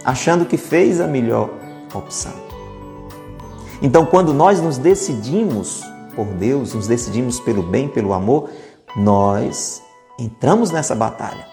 achando 0.07 0.47
que 0.47 0.57
fez 0.57 1.01
a 1.01 1.07
melhor 1.09 1.51
opção. 1.93 2.33
Então, 3.83 4.07
quando 4.07 4.33
nós 4.33 4.61
nos 4.61 4.79
decidimos 4.79 5.83
por 6.15 6.27
Deus, 6.27 6.73
nos 6.75 6.87
decidimos 6.87 7.41
pelo 7.41 7.65
bem, 7.65 7.89
pelo 7.89 8.13
amor, 8.13 8.49
nós 8.97 9.83
entramos 10.17 10.71
nessa 10.71 10.95
batalha. 10.95 11.45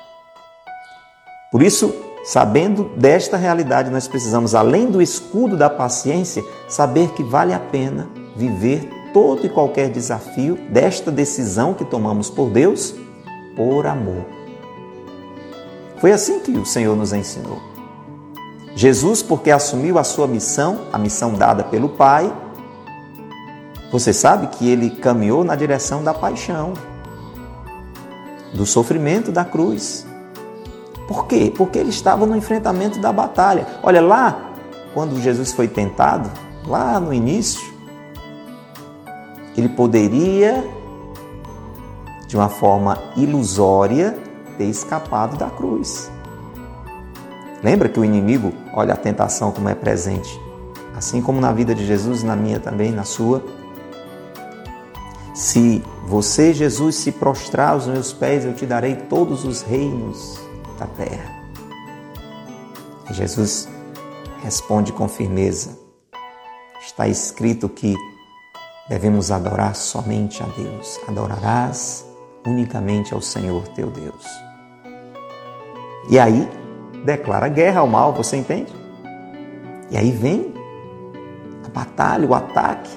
Por 1.52 1.64
isso, 1.64 1.94
sabendo 2.24 2.92
desta 2.96 3.36
realidade, 3.36 3.90
nós 3.90 4.08
precisamos, 4.08 4.54
além 4.54 4.86
do 4.86 5.02
escudo 5.02 5.58
da 5.58 5.70
paciência, 5.70 6.44
saber 6.70 7.10
que 7.10 7.24
vale 7.24 7.54
a 7.54 7.60
pena 7.60 8.08
viver 8.36 8.88
todo 9.14 9.46
e 9.46 9.50
qualquer 9.50 9.90
desafio 9.90 10.56
desta 10.70 11.12
decisão 11.12 11.74
que 11.74 11.84
tomamos 11.84 12.30
por 12.30 12.50
Deus 12.52 12.96
por 13.56 13.86
amor. 13.86 14.26
Foi 15.98 16.12
assim 16.12 16.40
que 16.40 16.52
o 16.52 16.66
Senhor 16.66 16.96
nos 16.96 17.14
ensinou. 17.14 17.73
Jesus, 18.76 19.22
porque 19.22 19.52
assumiu 19.52 20.00
a 20.00 20.04
sua 20.04 20.28
missão, 20.28 20.88
a 20.92 20.98
missão 20.98 21.34
dada 21.34 21.64
pelo 21.64 21.90
Pai, 21.90 22.32
você 23.92 24.12
sabe 24.12 24.48
que 24.48 24.68
ele 24.68 24.90
caminhou 24.90 25.44
na 25.44 25.56
direção 25.56 26.04
da 26.04 26.14
paixão, 26.14 26.74
do 28.54 28.66
sofrimento 28.66 29.32
da 29.32 29.46
cruz. 29.46 30.06
Por 31.08 31.28
quê? 31.28 31.54
Porque 31.56 31.78
ele 31.78 31.90
estava 31.90 32.26
no 32.26 32.36
enfrentamento 32.36 33.00
da 33.00 33.12
batalha. 33.12 33.68
Olha 33.84 34.02
lá, 34.02 34.54
quando 34.94 35.22
Jesus 35.22 35.52
foi 35.52 35.68
tentado, 35.68 36.32
lá 36.66 37.00
no 37.00 37.14
início, 37.14 37.74
ele 39.56 39.70
poderia, 39.70 40.68
de 42.28 42.36
uma 42.36 42.50
forma 42.50 42.98
ilusória, 43.16 44.18
ter 44.58 44.66
escapado 44.66 45.38
da 45.38 45.50
cruz. 45.50 46.10
Lembra 47.64 47.88
que 47.88 47.98
o 47.98 48.04
inimigo, 48.04 48.54
olha 48.74 48.94
a 48.94 48.98
tentação 48.98 49.52
como 49.54 49.70
é 49.70 49.76
presente, 49.76 50.40
assim 50.94 51.22
como 51.22 51.40
na 51.40 51.54
vida 51.54 51.74
de 51.74 51.86
Jesus, 51.86 52.22
na 52.22 52.36
minha 52.36 52.60
também, 52.60 52.92
na 52.92 53.06
sua. 53.06 53.42
Se 55.34 55.82
você, 56.06 56.54
Jesus, 56.54 56.96
se 56.98 57.14
prostrar 57.14 57.70
aos 57.70 57.88
meus 57.88 58.12
pés, 58.12 58.44
eu 58.44 58.54
te 58.54 58.66
darei 58.66 58.96
todos 58.96 59.46
os 59.46 59.62
reinos 59.62 60.38
da 60.78 60.86
terra. 60.88 61.42
E 63.10 63.14
Jesus 63.14 63.70
responde 64.44 64.92
com 64.92 65.08
firmeza: 65.08 65.80
Está 66.86 67.08
escrito 67.08 67.70
que 67.70 67.96
devemos 68.90 69.32
adorar 69.32 69.74
somente 69.74 70.44
a 70.44 70.46
Deus. 70.48 71.00
Adorarás 71.08 72.06
unicamente 72.46 73.14
ao 73.14 73.22
Senhor 73.22 73.66
teu 73.70 73.90
Deus. 73.90 74.26
E 76.10 76.20
aí 76.20 76.48
declara 77.04 77.48
guerra 77.48 77.82
ao 77.82 77.88
mal, 77.88 78.14
você 78.14 78.38
entende? 78.38 78.74
E 79.90 79.98
aí 79.98 80.12
vem 80.12 80.54
a 81.66 81.70
batalha, 81.70 82.28
o 82.28 82.34
ataque 82.34 82.90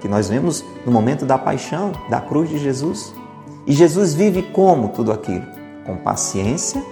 que 0.00 0.08
nós 0.08 0.28
vemos 0.28 0.64
no 0.84 0.92
momento 0.92 1.24
da 1.24 1.38
paixão, 1.38 1.92
da 2.10 2.20
cruz 2.20 2.50
de 2.50 2.58
Jesus. 2.58 3.14
E 3.66 3.72
Jesus 3.72 4.14
vive 4.14 4.42
como 4.42 4.90
tudo 4.90 5.10
aquilo? 5.10 5.46
Com 5.86 5.96
paciência. 5.96 6.82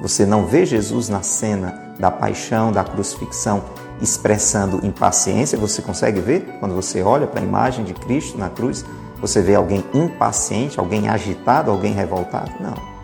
Você 0.00 0.24
não 0.24 0.46
vê 0.46 0.64
Jesus 0.64 1.08
na 1.08 1.22
cena 1.22 1.94
da 1.98 2.10
paixão, 2.10 2.70
da 2.70 2.84
crucifixão, 2.84 3.64
expressando 4.00 4.86
impaciência. 4.86 5.58
Você 5.58 5.82
consegue 5.82 6.20
ver 6.20 6.42
quando 6.60 6.74
você 6.74 7.02
olha 7.02 7.26
para 7.26 7.40
a 7.40 7.44
imagem 7.44 7.84
de 7.84 7.94
Cristo 7.94 8.38
na 8.38 8.48
cruz? 8.48 8.84
Você 9.20 9.42
vê 9.42 9.54
alguém 9.54 9.84
impaciente, 9.92 10.78
alguém 10.78 11.08
agitado, 11.08 11.70
alguém 11.70 11.92
revoltado? 11.92 12.52
Não. 12.60 12.95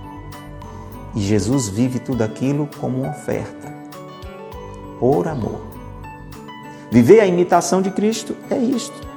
E 1.15 1.21
Jesus 1.21 1.69
vive 1.69 1.99
tudo 1.99 2.23
aquilo 2.23 2.69
como 2.81 3.03
uma 3.03 3.11
oferta, 3.11 3.73
por 4.99 5.29
amor. 5.29 5.61
Viver 6.91 7.21
a 7.21 7.27
imitação 7.27 7.83
de 7.83 7.91
Cristo 7.91 8.37
é 8.51 8.57
isto. 8.57 9.09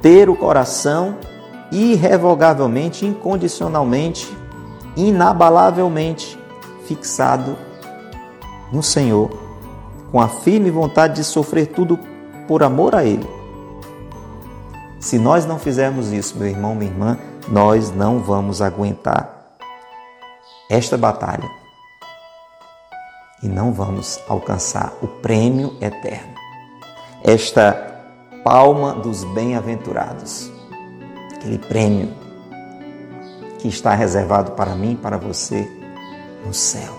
Ter 0.00 0.28
o 0.28 0.36
coração 0.36 1.16
irrevogavelmente, 1.70 3.06
incondicionalmente, 3.06 4.36
inabalavelmente 4.96 6.38
fixado 6.84 7.56
no 8.72 8.82
Senhor 8.82 9.30
com 10.10 10.20
a 10.20 10.28
firme 10.28 10.70
vontade 10.70 11.14
de 11.16 11.24
sofrer 11.24 11.68
tudo 11.68 11.98
por 12.46 12.62
amor 12.62 12.94
a 12.94 13.04
Ele. 13.04 13.26
Se 15.00 15.18
nós 15.18 15.46
não 15.46 15.58
fizermos 15.58 16.12
isso, 16.12 16.36
meu 16.36 16.48
irmão, 16.48 16.74
minha 16.74 16.90
irmã, 16.90 17.18
nós 17.48 17.90
não 17.90 18.18
vamos 18.18 18.60
aguentar 18.60 19.41
esta 20.72 20.96
batalha 20.96 21.50
e 23.42 23.46
não 23.48 23.74
vamos 23.74 24.18
alcançar 24.26 24.94
o 25.02 25.06
prêmio 25.06 25.76
eterno. 25.82 26.32
Esta 27.22 27.72
palma 28.42 28.94
dos 28.94 29.22
bem-aventurados, 29.22 30.50
aquele 31.34 31.58
prêmio 31.58 32.14
que 33.58 33.68
está 33.68 33.94
reservado 33.94 34.52
para 34.52 34.74
mim 34.74 34.92
e 34.92 34.96
para 34.96 35.18
você 35.18 35.70
no 36.44 36.54
céu. 36.54 36.94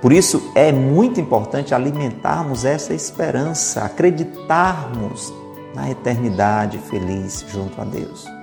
Por 0.00 0.12
isso 0.12 0.52
é 0.54 0.70
muito 0.70 1.20
importante 1.20 1.74
alimentarmos 1.74 2.64
essa 2.64 2.94
esperança, 2.94 3.82
acreditarmos 3.82 5.34
na 5.74 5.90
eternidade 5.90 6.78
feliz 6.78 7.44
junto 7.48 7.80
a 7.80 7.84
Deus. 7.84 8.35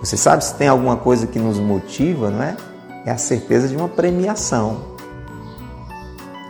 Você 0.00 0.16
sabe 0.16 0.44
se 0.44 0.54
tem 0.54 0.66
alguma 0.66 0.96
coisa 0.96 1.26
que 1.26 1.38
nos 1.38 1.58
motiva, 1.58 2.30
não 2.30 2.42
é? 2.42 2.56
É 3.04 3.10
a 3.10 3.18
certeza 3.18 3.68
de 3.68 3.76
uma 3.76 3.88
premiação. 3.88 4.78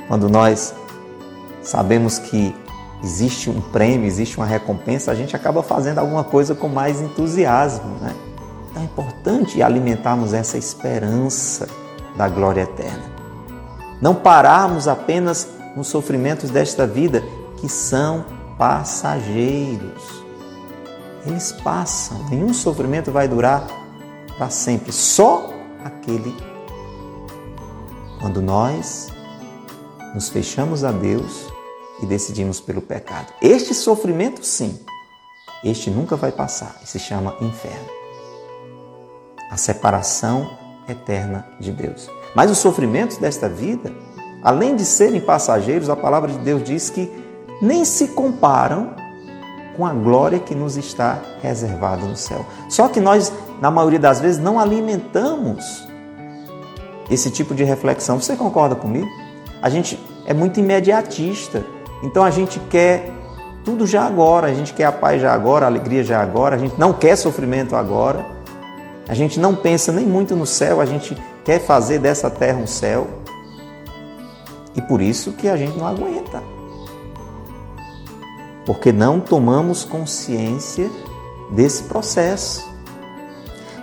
Quando 0.07 0.29
nós 0.29 0.75
sabemos 1.63 2.19
que 2.19 2.55
existe 3.03 3.51
um 3.51 3.61
prêmio, 3.61 4.07
existe 4.07 4.37
uma 4.37 4.47
recompensa, 4.47 5.11
a 5.11 5.15
gente 5.15 5.35
acaba 5.35 5.63
fazendo 5.63 5.99
alguma 5.99 6.23
coisa 6.23 6.55
com 6.55 6.69
mais 6.69 7.01
entusiasmo, 7.01 7.97
né? 8.01 8.15
Então 8.71 8.83
é 8.83 8.85
importante 8.85 9.63
alimentarmos 9.63 10.33
essa 10.33 10.57
esperança 10.57 11.69
da 12.17 12.29
glória 12.29 12.63
eterna. 12.63 13.11
Não 14.01 14.15
pararmos 14.15 14.87
apenas 14.87 15.49
nos 15.77 15.89
sofrimentos 15.89 16.51
desta 16.51 16.87
vida, 16.87 17.23
que 17.57 17.69
são 17.69 18.25
passageiros. 18.57 20.20
Eles 21.27 21.53
passam, 21.53 22.29
nenhum 22.31 22.53
sofrimento 22.55 23.13
vai 23.13 23.29
durar 23.29 23.67
para 24.37 24.49
sempre, 24.49 24.93
só 24.93 25.51
aquele 25.85 26.35
quando 28.21 28.41
nós 28.41 29.09
nos 30.15 30.29
fechamos 30.29 30.83
a 30.85 30.91
Deus 30.93 31.47
e 32.03 32.07
decidimos 32.07 32.61
pelo 32.61 32.81
pecado. 32.81 33.33
Este 33.41 33.75
sofrimento, 33.75 34.45
sim, 34.45 34.79
este 35.63 35.91
nunca 35.91 36.17
vai 36.17 36.33
passar, 36.33 36.77
e 36.83 36.87
se 36.87 36.99
chama 36.99 37.37
inferno. 37.41 37.89
a 39.51 39.57
separação 39.57 40.57
eterna 40.89 41.47
de 41.59 41.73
Deus. 41.73 42.09
Mas 42.35 42.51
os 42.51 42.59
sofrimentos 42.59 43.17
desta 43.17 43.49
vida, 43.49 43.93
além 44.43 44.77
de 44.77 44.85
serem 44.85 45.21
passageiros, 45.21 45.91
a 45.91 45.97
palavra 45.97 46.31
de 46.31 46.39
Deus 46.39 46.63
diz 46.63 46.89
que 46.89 47.11
nem 47.61 47.85
se 47.85 48.09
comparam 48.09 48.95
com 49.81 49.87
a 49.87 49.95
glória 49.95 50.39
que 50.39 50.55
nos 50.55 50.77
está 50.77 51.19
reservada 51.43 52.05
no 52.05 52.15
céu. 52.15 52.45
Só 52.69 52.87
que 52.87 53.01
nós, 53.01 53.33
na 53.63 53.71
maioria 53.71 53.99
das 53.99 54.21
vezes, 54.21 54.39
não 54.39 54.61
alimentamos 54.61 55.89
esse 57.11 57.31
tipo 57.31 57.55
de 57.55 57.65
reflexão. 57.65 58.21
Você 58.21 58.37
concorda 58.37 58.75
comigo? 58.75 59.09
A 59.63 59.71
gente 59.71 59.99
é 60.27 60.35
muito 60.35 60.61
imediatista. 60.61 61.65
Então 62.03 62.23
a 62.23 62.31
gente 62.31 62.61
quer 62.69 63.11
tudo 63.65 63.87
já 63.87 64.05
agora, 64.05 64.49
a 64.49 64.53
gente 64.53 64.75
quer 64.75 64.85
a 64.85 64.93
paz 64.93 65.23
já 65.23 65.33
agora, 65.33 65.65
a 65.65 65.69
alegria 65.69 66.05
já 66.05 66.21
agora, 66.21 66.57
a 66.57 66.59
gente 66.59 66.79
não 66.79 66.93
quer 66.93 67.17
sofrimento 67.17 67.75
agora. 67.75 68.27
A 69.09 69.15
gente 69.15 69.41
não 69.41 69.57
pensa 69.57 69.91
nem 69.91 70.05
muito 70.05 70.37
no 70.37 70.45
céu, 70.45 70.83
a 70.83 70.85
gente 70.85 71.17
quer 71.43 71.59
fazer 71.59 71.99
dessa 71.99 72.29
terra 72.29 72.59
um 72.59 72.67
céu. 72.67 73.07
E 74.77 74.83
por 74.83 75.01
isso 75.01 75.33
que 75.33 75.49
a 75.49 75.57
gente 75.57 75.79
não 75.79 75.87
aguenta. 75.87 76.60
Porque 78.71 78.93
não 78.93 79.19
tomamos 79.19 79.85
consciência 79.85 80.89
desse 81.51 81.83
processo. 81.83 82.65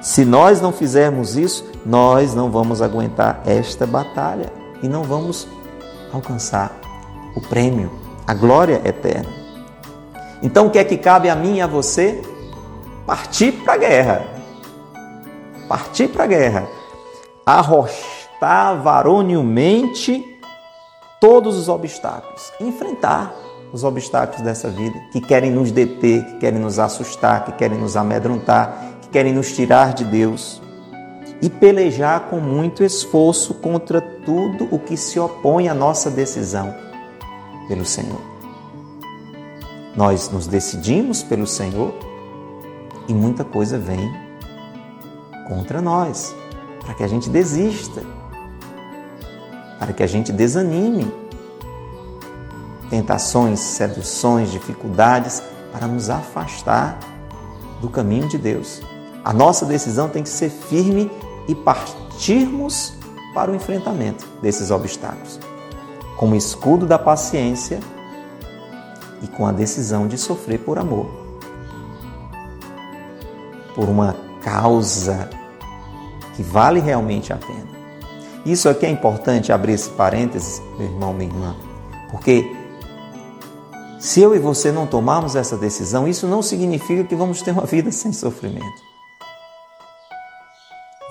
Se 0.02 0.24
nós 0.24 0.62
não 0.62 0.72
fizermos 0.72 1.36
isso, 1.36 1.70
nós 1.86 2.34
não 2.34 2.50
vamos 2.50 2.82
aguentar 2.82 3.42
esta 3.46 3.86
batalha 3.86 4.50
e 4.82 4.88
não 4.88 5.04
vamos 5.04 5.46
alcançar 6.14 6.72
o 7.36 7.42
prêmio, 7.42 7.92
a 8.26 8.34
glória 8.34 8.82
eterna. 8.86 9.30
Então, 10.42 10.68
o 10.68 10.70
que 10.70 10.80
é 10.80 10.86
que 10.86 10.96
cabe 10.96 11.30
a 11.30 11.36
mim 11.36 11.58
e 11.58 11.62
a 11.62 11.68
você? 11.68 12.22
Partir 13.06 13.52
para 13.66 13.74
a 13.74 13.78
guerra. 13.78 14.26
Partir 15.68 16.08
para 16.08 16.24
a 16.24 16.28
guerra. 16.28 16.68
Arrostar 17.46 18.82
varonilmente 18.82 20.24
todos 21.20 21.58
os 21.58 21.68
obstáculos. 21.68 22.54
Enfrentar 22.62 23.47
os 23.72 23.84
obstáculos 23.84 24.42
dessa 24.42 24.70
vida 24.70 24.98
que 25.12 25.20
querem 25.20 25.52
nos 25.52 25.72
deter, 25.72 26.24
que 26.26 26.38
querem 26.40 26.60
nos 26.60 26.80
assustar, 26.80 27.46
que 27.46 27.52
querem 27.54 27.78
nos 27.78 27.98
amedrontar, 27.98 28.98
que 29.02 29.10
querem 29.10 29.34
nos 29.34 29.52
tirar 29.54 29.94
de 29.94 30.06
Deus. 30.06 30.62
E 31.42 31.50
pelejar 31.50 32.22
com 32.30 32.40
muito 32.40 32.84
esforço 32.84 33.54
contra 33.54 34.02
tudo 34.02 34.68
o 34.72 34.80
que 34.80 34.98
se 34.98 35.20
opõe 35.20 35.70
à 35.70 35.74
nossa 35.74 36.10
decisão 36.10 36.74
pelo 37.68 37.86
Senhor. 37.86 38.22
Nós 39.96 40.32
nos 40.32 40.48
decidimos 40.48 41.22
pelo 41.22 41.46
Senhor 41.46 41.94
e 43.08 43.14
muita 43.14 43.44
coisa 43.44 43.78
vem 43.78 44.12
contra 45.48 45.82
nós, 45.82 46.36
para 46.84 46.94
que 46.94 47.04
a 47.04 47.08
gente 47.08 47.30
desista, 47.30 48.04
para 49.80 49.94
que 49.94 50.04
a 50.04 50.08
gente 50.08 50.32
desanime 50.32 51.12
tentações, 52.90 53.60
seduções, 53.60 54.52
dificuldades 54.52 55.42
para 55.72 55.88
nos 55.88 56.10
afastar 56.10 56.98
do 57.82 57.90
caminho 57.90 58.28
de 58.28 58.38
Deus. 58.38 58.82
A 59.24 59.34
nossa 59.34 59.66
decisão 59.66 60.10
tem 60.10 60.24
que 60.24 60.30
ser 60.30 60.50
firme 60.50 61.12
e 61.48 61.54
partirmos 61.54 62.94
para 63.34 63.52
o 63.52 63.56
enfrentamento 63.56 64.26
desses 64.42 64.72
obstáculos, 64.72 65.40
como 66.16 66.36
escudo 66.36 66.86
da 66.86 66.98
paciência 66.98 67.80
e 69.22 69.28
com 69.28 69.46
a 69.46 69.52
decisão 69.52 70.08
de 70.08 70.18
sofrer 70.18 70.60
por 70.60 70.80
amor, 70.80 71.08
por 73.76 73.88
uma 73.90 74.16
causa 74.42 75.30
que 76.36 76.42
vale 76.42 76.80
realmente 76.80 77.32
a 77.32 77.38
pena. 77.38 77.68
Isso 78.46 78.70
aqui 78.70 78.86
é 78.86 78.90
importante 78.90 79.52
abrir 79.52 79.74
esse 79.74 79.90
parênteses, 79.90 80.62
meu 80.78 80.88
irmão, 80.88 81.14
minha 81.14 81.30
irmã, 81.30 81.56
porque 82.10 82.57
se 84.00 84.22
eu 84.22 84.36
e 84.36 84.40
você 84.40 84.72
não 84.72 84.86
tomarmos 84.86 85.36
essa 85.36 85.58
decisão, 85.58 86.08
isso 86.08 86.28
não 86.28 86.44
significa 86.44 87.04
que 87.04 87.16
vamos 87.16 87.42
ter 87.42 87.52
uma 87.52 87.66
vida 87.66 87.92
sem 87.92 88.14
sofrimento. 88.14 88.88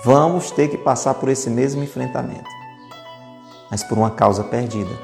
Vamos 0.05 0.51
ter 0.51 0.69
que 0.69 0.77
passar 0.77 1.15
por 1.15 1.27
esse 1.27 1.49
mesmo 1.49 1.83
enfrentamento, 1.83 2.49
mas 3.69 3.83
por 3.83 3.97
uma 3.97 4.11
causa 4.11 4.41
perdida. 4.43 4.97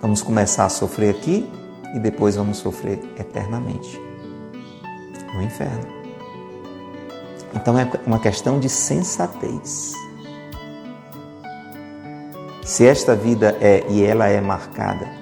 Vamos 0.00 0.20
começar 0.20 0.64
a 0.64 0.68
sofrer 0.68 1.14
aqui 1.14 1.48
e 1.94 2.00
depois 2.00 2.34
vamos 2.34 2.58
sofrer 2.58 2.98
eternamente 3.16 4.00
no 5.32 5.42
inferno. 5.42 5.86
Então 7.54 7.78
é 7.78 7.88
uma 8.04 8.18
questão 8.18 8.58
de 8.58 8.68
sensatez. 8.68 9.92
Se 12.64 12.84
esta 12.84 13.14
vida 13.14 13.56
é 13.60 13.84
e 13.88 14.04
ela 14.04 14.26
é 14.26 14.40
marcada 14.40 15.19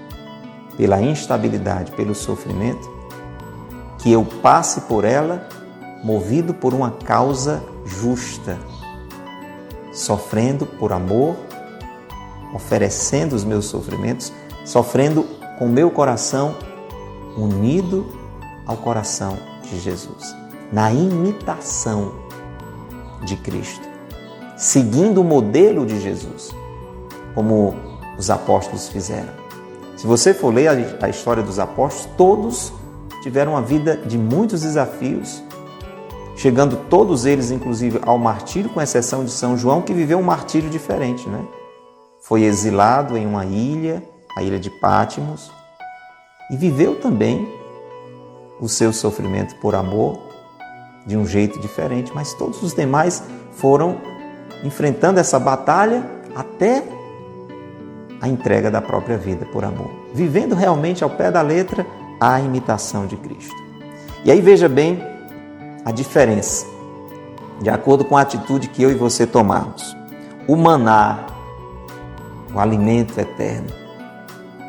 pela 0.79 1.03
instabilidade, 1.03 1.91
pelo 1.93 2.15
sofrimento, 2.15 2.89
que 3.99 4.13
eu 4.13 4.25
passe 4.25 4.83
por 4.83 5.05
ela 5.05 5.49
movido 6.05 6.55
por 6.55 6.73
uma 6.73 6.93
causa 6.93 7.61
justa, 7.85 8.57
sofrendo 9.93 10.65
por 10.65 10.93
amor, 10.93 11.35
oferecendo 12.55 13.35
os 13.35 13.43
meus 13.43 13.67
sofrimentos, 13.67 14.33
sofrendo 14.65 15.25
com 15.59 15.67
meu 15.67 15.91
coração 15.91 16.55
unido 17.37 18.07
ao 18.65 18.77
coração 18.77 19.37
de 19.63 19.81
Jesus, 19.81 20.37
na 20.73 20.93
imitação 20.93 22.13
de 23.25 23.35
Cristo, 23.37 23.87
seguindo 24.57 25.23
o 25.23 25.25
modelo 25.25 25.85
de 25.85 26.01
Jesus, 26.01 26.55
como 27.35 27.75
os 28.17 28.31
apóstolos 28.31 28.89
fizeram. 28.89 29.48
Se 29.99 30.07
você 30.07 30.33
for 30.33 30.55
ler 30.55 30.69
a 31.03 31.09
história 31.09 31.43
dos 31.43 31.59
apóstolos, 31.59 32.09
todos 32.17 32.73
tiveram 33.21 33.55
uma 33.55 33.63
vida 33.63 33.97
de 33.97 34.17
muitos 34.17 34.63
desafios, 34.63 35.43
chegando 36.37 36.77
todos 36.89 37.27
eles, 37.27 37.51
inclusive, 37.51 37.99
ao 38.03 38.17
martírio, 38.17 38.71
com 38.71 38.81
exceção 38.81 39.25
de 39.25 39.33
São 39.33 39.59
João, 39.59 39.83
que 39.83 39.93
viveu 39.93 40.21
um 40.21 40.23
martírio 40.23 40.71
diferente, 40.71 41.29
né? 41.29 41.45
Foi 42.23 42.45
exilado 42.45 43.17
em 43.17 43.27
uma 43.27 43.45
ilha, 43.45 44.01
a 44.37 44.43
ilha 44.45 44.61
de 44.61 44.71
Pátimos, 44.71 45.51
e 46.49 46.57
viveu 46.57 47.01
também 47.01 47.53
o 48.61 48.69
seu 48.69 48.93
sofrimento 48.93 49.57
por 49.57 49.75
amor 49.75 50.17
de 51.05 51.17
um 51.17 51.27
jeito 51.27 51.59
diferente, 51.59 52.13
mas 52.15 52.33
todos 52.35 52.63
os 52.63 52.73
demais 52.73 53.21
foram 53.51 54.01
enfrentando 54.63 55.19
essa 55.19 55.41
batalha 55.41 56.09
até 56.37 56.85
a 58.21 58.29
entrega 58.29 58.71
da 58.71 58.81
própria 58.81 59.17
vida 59.17 59.47
por 59.47 59.65
amor, 59.65 59.91
vivendo 60.13 60.55
realmente 60.55 61.05
ao 61.05 61.11
pé 61.11 61.31
da 61.31 61.43
letra 61.43 61.87
a 62.21 62.41
imitação 62.41 63.07
de 63.07 63.17
Cristo. 63.17 63.55
E 64.25 64.31
aí 64.31 64.41
veja 64.41 64.69
bem 64.69 65.03
a 65.85 65.93
diferença, 65.93 66.67
de 67.61 67.71
acordo 67.71 68.05
com 68.05 68.17
a 68.17 68.23
atitude 68.23 68.69
que 68.69 68.83
eu 68.83 68.91
e 68.91 68.95
você 68.95 69.27
tomarmos. 69.27 69.97
O 70.47 70.57
maná, 70.57 71.27
o 72.53 72.59
alimento 72.59 73.19
eterno. 73.21 73.69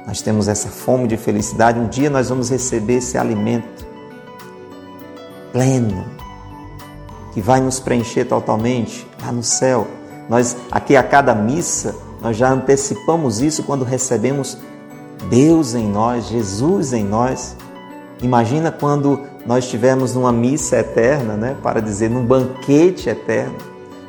Nós 0.05 0.21
temos 0.21 0.47
essa 0.47 0.69
fome 0.69 1.07
de 1.07 1.17
felicidade, 1.17 1.79
um 1.79 1.87
dia 1.87 2.09
nós 2.09 2.29
vamos 2.29 2.49
receber 2.49 2.95
esse 2.95 3.17
alimento 3.17 3.87
pleno, 5.51 6.05
que 7.33 7.41
vai 7.41 7.59
nos 7.59 7.79
preencher 7.79 8.25
totalmente 8.25 9.07
lá 9.21 9.31
no 9.31 9.43
céu. 9.43 9.87
Nós 10.27 10.55
aqui 10.71 10.95
a 10.95 11.03
cada 11.03 11.33
missa 11.33 11.95
nós 12.21 12.37
já 12.37 12.51
antecipamos 12.51 13.41
isso 13.41 13.63
quando 13.63 13.83
recebemos 13.83 14.57
Deus 15.29 15.75
em 15.75 15.87
nós, 15.87 16.27
Jesus 16.27 16.93
em 16.93 17.03
nós. 17.03 17.55
Imagina 18.21 18.71
quando 18.71 19.21
nós 19.45 19.63
estivermos 19.65 20.13
numa 20.13 20.31
missa 20.31 20.77
eterna, 20.77 21.35
né, 21.35 21.55
para 21.63 21.81
dizer 21.81 22.09
num 22.09 22.25
banquete 22.25 23.09
eterno. 23.09 23.55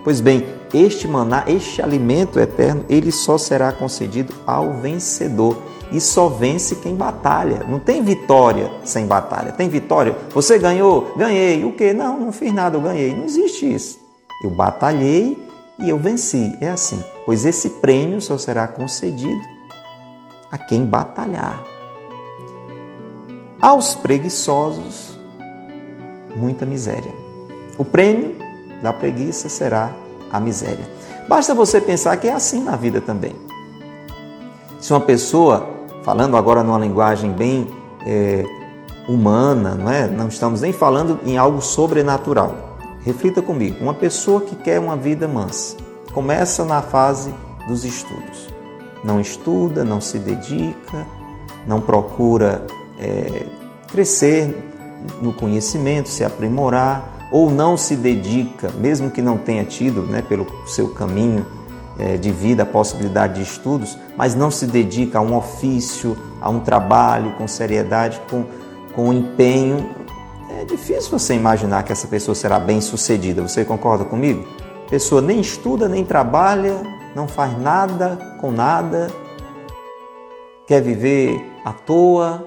Pois 0.02 0.20
bem, 0.20 0.46
este 0.72 1.06
maná, 1.06 1.44
este 1.46 1.82
alimento 1.82 2.38
eterno, 2.38 2.84
ele 2.88 3.12
só 3.12 3.36
será 3.36 3.72
concedido 3.72 4.32
ao 4.46 4.74
vencedor. 4.74 5.56
E 5.92 6.00
só 6.00 6.28
vence 6.28 6.76
quem 6.76 6.94
batalha. 6.94 7.64
Não 7.68 7.80
tem 7.80 8.00
vitória 8.00 8.70
sem 8.84 9.06
batalha. 9.06 9.50
Tem 9.50 9.68
vitória? 9.68 10.16
Você 10.32 10.56
ganhou? 10.56 11.12
Ganhei. 11.16 11.64
O 11.64 11.72
quê? 11.72 11.92
Não, 11.92 12.18
não 12.18 12.32
fiz 12.32 12.52
nada, 12.54 12.76
eu 12.76 12.80
ganhei. 12.80 13.12
Não 13.12 13.24
existe 13.24 13.72
isso. 13.72 13.98
Eu 14.44 14.50
batalhei 14.50 15.36
e 15.80 15.88
eu 15.88 15.98
venci. 15.98 16.56
É 16.60 16.68
assim. 16.68 17.02
Pois 17.30 17.46
esse 17.46 17.70
prêmio 17.70 18.20
só 18.20 18.36
será 18.36 18.66
concedido 18.66 19.40
a 20.50 20.58
quem 20.58 20.84
batalhar. 20.84 21.62
Aos 23.62 23.94
preguiçosos, 23.94 25.16
muita 26.34 26.66
miséria. 26.66 27.14
O 27.78 27.84
prêmio 27.84 28.34
da 28.82 28.92
preguiça 28.92 29.48
será 29.48 29.92
a 30.28 30.40
miséria. 30.40 30.84
Basta 31.28 31.54
você 31.54 31.80
pensar 31.80 32.16
que 32.16 32.26
é 32.26 32.32
assim 32.32 32.64
na 32.64 32.74
vida 32.74 33.00
também. 33.00 33.36
Se 34.80 34.92
uma 34.92 35.00
pessoa, 35.00 35.70
falando 36.02 36.36
agora 36.36 36.64
numa 36.64 36.80
linguagem 36.80 37.30
bem 37.30 37.68
é, 38.04 38.44
humana, 39.08 39.76
não 39.76 39.88
é? 39.88 40.08
Não 40.08 40.26
estamos 40.26 40.62
nem 40.62 40.72
falando 40.72 41.20
em 41.24 41.38
algo 41.38 41.62
sobrenatural 41.62 42.56
reflita 43.04 43.40
comigo. 43.40 43.76
Uma 43.80 43.94
pessoa 43.94 44.40
que 44.40 44.56
quer 44.56 44.80
uma 44.80 44.96
vida 44.96 45.28
mansa 45.28 45.76
começa 46.12 46.64
na 46.64 46.82
fase 46.82 47.32
dos 47.66 47.84
estudos. 47.84 48.48
Não 49.02 49.20
estuda, 49.20 49.84
não 49.84 50.00
se 50.00 50.18
dedica, 50.18 51.06
não 51.66 51.80
procura 51.80 52.66
é, 52.98 53.46
crescer 53.88 54.54
no 55.22 55.32
conhecimento, 55.32 56.08
se 56.08 56.24
aprimorar, 56.24 57.28
ou 57.32 57.50
não 57.50 57.76
se 57.76 57.96
dedica, 57.96 58.70
mesmo 58.72 59.10
que 59.10 59.22
não 59.22 59.38
tenha 59.38 59.64
tido 59.64 60.02
né, 60.02 60.20
pelo 60.20 60.46
seu 60.66 60.88
caminho 60.88 61.46
é, 61.98 62.16
de 62.16 62.30
vida 62.30 62.64
a 62.64 62.66
possibilidade 62.66 63.34
de 63.34 63.42
estudos, 63.42 63.96
mas 64.16 64.34
não 64.34 64.50
se 64.50 64.66
dedica 64.66 65.18
a 65.18 65.22
um 65.22 65.36
ofício, 65.36 66.16
a 66.40 66.50
um 66.50 66.60
trabalho 66.60 67.32
com 67.38 67.46
seriedade, 67.46 68.20
com, 68.28 68.44
com 68.94 69.12
empenho, 69.12 69.88
é 70.60 70.64
difícil 70.64 71.18
você 71.18 71.34
imaginar 71.34 71.84
que 71.84 71.92
essa 71.92 72.06
pessoa 72.06 72.34
será 72.34 72.58
bem 72.58 72.82
sucedida. 72.82 73.40
Você 73.40 73.64
concorda 73.64 74.04
comigo? 74.04 74.46
Pessoa 74.90 75.22
nem 75.22 75.40
estuda, 75.40 75.88
nem 75.88 76.04
trabalha, 76.04 76.82
não 77.14 77.28
faz 77.28 77.56
nada 77.56 78.18
com 78.40 78.50
nada, 78.50 79.08
quer 80.66 80.82
viver 80.82 81.40
à 81.64 81.72
toa. 81.72 82.44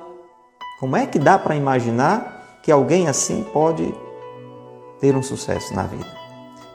Como 0.78 0.98
é 0.98 1.06
que 1.06 1.18
dá 1.18 1.40
para 1.40 1.56
imaginar 1.56 2.60
que 2.62 2.70
alguém 2.70 3.08
assim 3.08 3.46
pode 3.54 3.96
ter 5.00 5.16
um 5.16 5.24
sucesso 5.24 5.74
na 5.74 5.84
vida? 5.84 6.06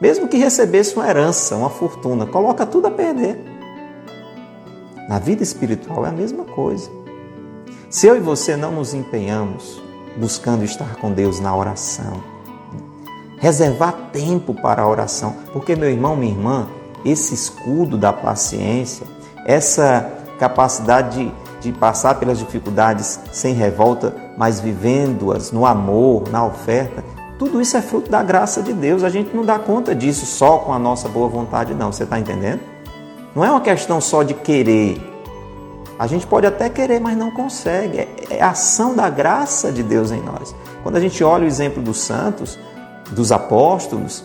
Mesmo 0.01 0.27
que 0.27 0.37
recebesse 0.37 0.95
uma 0.95 1.07
herança, 1.07 1.55
uma 1.55 1.69
fortuna, 1.69 2.25
coloca 2.25 2.65
tudo 2.65 2.87
a 2.87 2.91
perder. 2.91 3.37
Na 5.07 5.19
vida 5.19 5.43
espiritual 5.43 6.03
é 6.03 6.09
a 6.09 6.13
mesma 6.13 6.45
coisa. 6.45 6.89
Se 7.91 8.07
eu 8.07 8.17
e 8.17 8.19
você 8.19 8.55
não 8.55 8.71
nos 8.71 8.95
empenhamos 8.95 9.79
buscando 10.17 10.63
estar 10.63 10.95
com 10.95 11.11
Deus 11.11 11.39
na 11.39 11.55
oração, 11.55 12.38
reservar 13.39 14.09
tempo 14.11 14.53
para 14.53 14.81
a 14.81 14.87
oração, 14.87 15.35
porque 15.53 15.75
meu 15.75 15.89
irmão, 15.89 16.15
minha 16.15 16.31
irmã, 16.31 16.67
esse 17.03 17.33
escudo 17.33 17.97
da 17.97 18.11
paciência, 18.11 19.07
essa 19.45 20.11
capacidade 20.37 21.25
de, 21.25 21.33
de 21.61 21.71
passar 21.71 22.15
pelas 22.15 22.37
dificuldades 22.37 23.19
sem 23.31 23.53
revolta, 23.53 24.13
mas 24.37 24.59
vivendo-as 24.59 25.51
no 25.51 25.65
amor, 25.65 26.29
na 26.29 26.45
oferta, 26.45 27.03
tudo 27.37 27.61
isso 27.61 27.77
é 27.77 27.81
fruto 27.81 28.11
da 28.11 28.21
graça 28.21 28.61
de 28.61 28.73
Deus. 28.73 29.01
A 29.01 29.09
gente 29.09 29.33
não 29.33 29.45
dá 29.45 29.57
conta 29.57 29.95
disso 29.95 30.25
só 30.25 30.57
com 30.57 30.73
a 30.73 30.79
nossa 30.79 31.07
boa 31.07 31.29
vontade, 31.29 31.73
não. 31.73 31.91
Você 31.91 32.03
está 32.03 32.19
entendendo? 32.19 32.59
Não 33.33 33.45
é 33.45 33.49
uma 33.49 33.61
questão 33.61 34.01
só 34.01 34.23
de 34.23 34.33
querer. 34.33 35.01
A 35.97 36.05
gente 36.05 36.27
pode 36.27 36.45
até 36.45 36.69
querer, 36.69 36.99
mas 36.99 37.17
não 37.17 37.31
consegue. 37.31 37.99
É, 37.99 38.07
é 38.31 38.41
a 38.41 38.49
ação 38.49 38.93
da 38.93 39.09
graça 39.09 39.71
de 39.71 39.81
Deus 39.81 40.11
em 40.11 40.21
nós. 40.21 40.53
Quando 40.83 40.97
a 40.97 40.99
gente 40.99 41.23
olha 41.23 41.45
o 41.45 41.47
exemplo 41.47 41.81
dos 41.81 41.99
santos, 42.01 42.59
dos 43.11 43.31
apóstolos, 43.31 44.23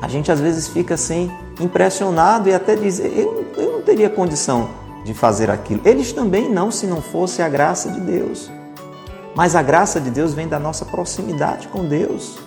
a 0.00 0.08
gente 0.08 0.32
às 0.32 0.40
vezes 0.40 0.68
fica 0.68 0.94
assim 0.94 1.30
impressionado 1.60 2.48
e 2.48 2.54
até 2.54 2.74
diz: 2.74 2.98
eu, 2.98 3.46
eu 3.56 3.72
não 3.72 3.82
teria 3.82 4.08
condição 4.08 4.70
de 5.04 5.14
fazer 5.14 5.50
aquilo. 5.50 5.80
Eles 5.84 6.12
também 6.12 6.48
não, 6.48 6.70
se 6.70 6.86
não 6.86 7.02
fosse 7.02 7.42
a 7.42 7.48
graça 7.48 7.90
de 7.90 8.00
Deus. 8.00 8.50
Mas 9.34 9.54
a 9.54 9.62
graça 9.62 10.00
de 10.00 10.10
Deus 10.10 10.34
vem 10.34 10.48
da 10.48 10.58
nossa 10.58 10.84
proximidade 10.84 11.68
com 11.68 11.84
Deus, 11.84 12.38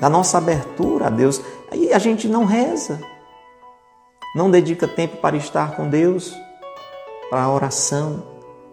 da 0.00 0.08
nossa 0.08 0.38
abertura 0.38 1.06
a 1.06 1.10
Deus. 1.10 1.40
Aí 1.70 1.92
a 1.92 1.98
gente 1.98 2.28
não 2.28 2.44
reza, 2.44 3.00
não 4.34 4.50
dedica 4.50 4.86
tempo 4.86 5.16
para 5.16 5.36
estar 5.36 5.74
com 5.74 5.88
Deus, 5.88 6.34
para 7.30 7.42
a 7.42 7.50
oração, 7.50 8.22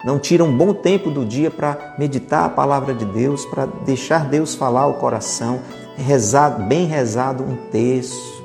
não 0.04 0.18
tira 0.18 0.44
um 0.44 0.54
bom 0.54 0.74
tempo 0.74 1.10
do 1.10 1.24
dia 1.24 1.50
para 1.50 1.94
meditar 1.98 2.44
a 2.44 2.50
palavra 2.50 2.92
de 2.92 3.06
Deus, 3.06 3.46
para 3.46 3.64
deixar 3.64 4.26
Deus 4.26 4.54
falar 4.54 4.86
o 4.86 4.94
coração, 4.94 5.60
rezar, 5.96 6.50
bem 6.50 6.86
rezado 6.86 7.44
um 7.44 7.56
texto, 7.70 8.42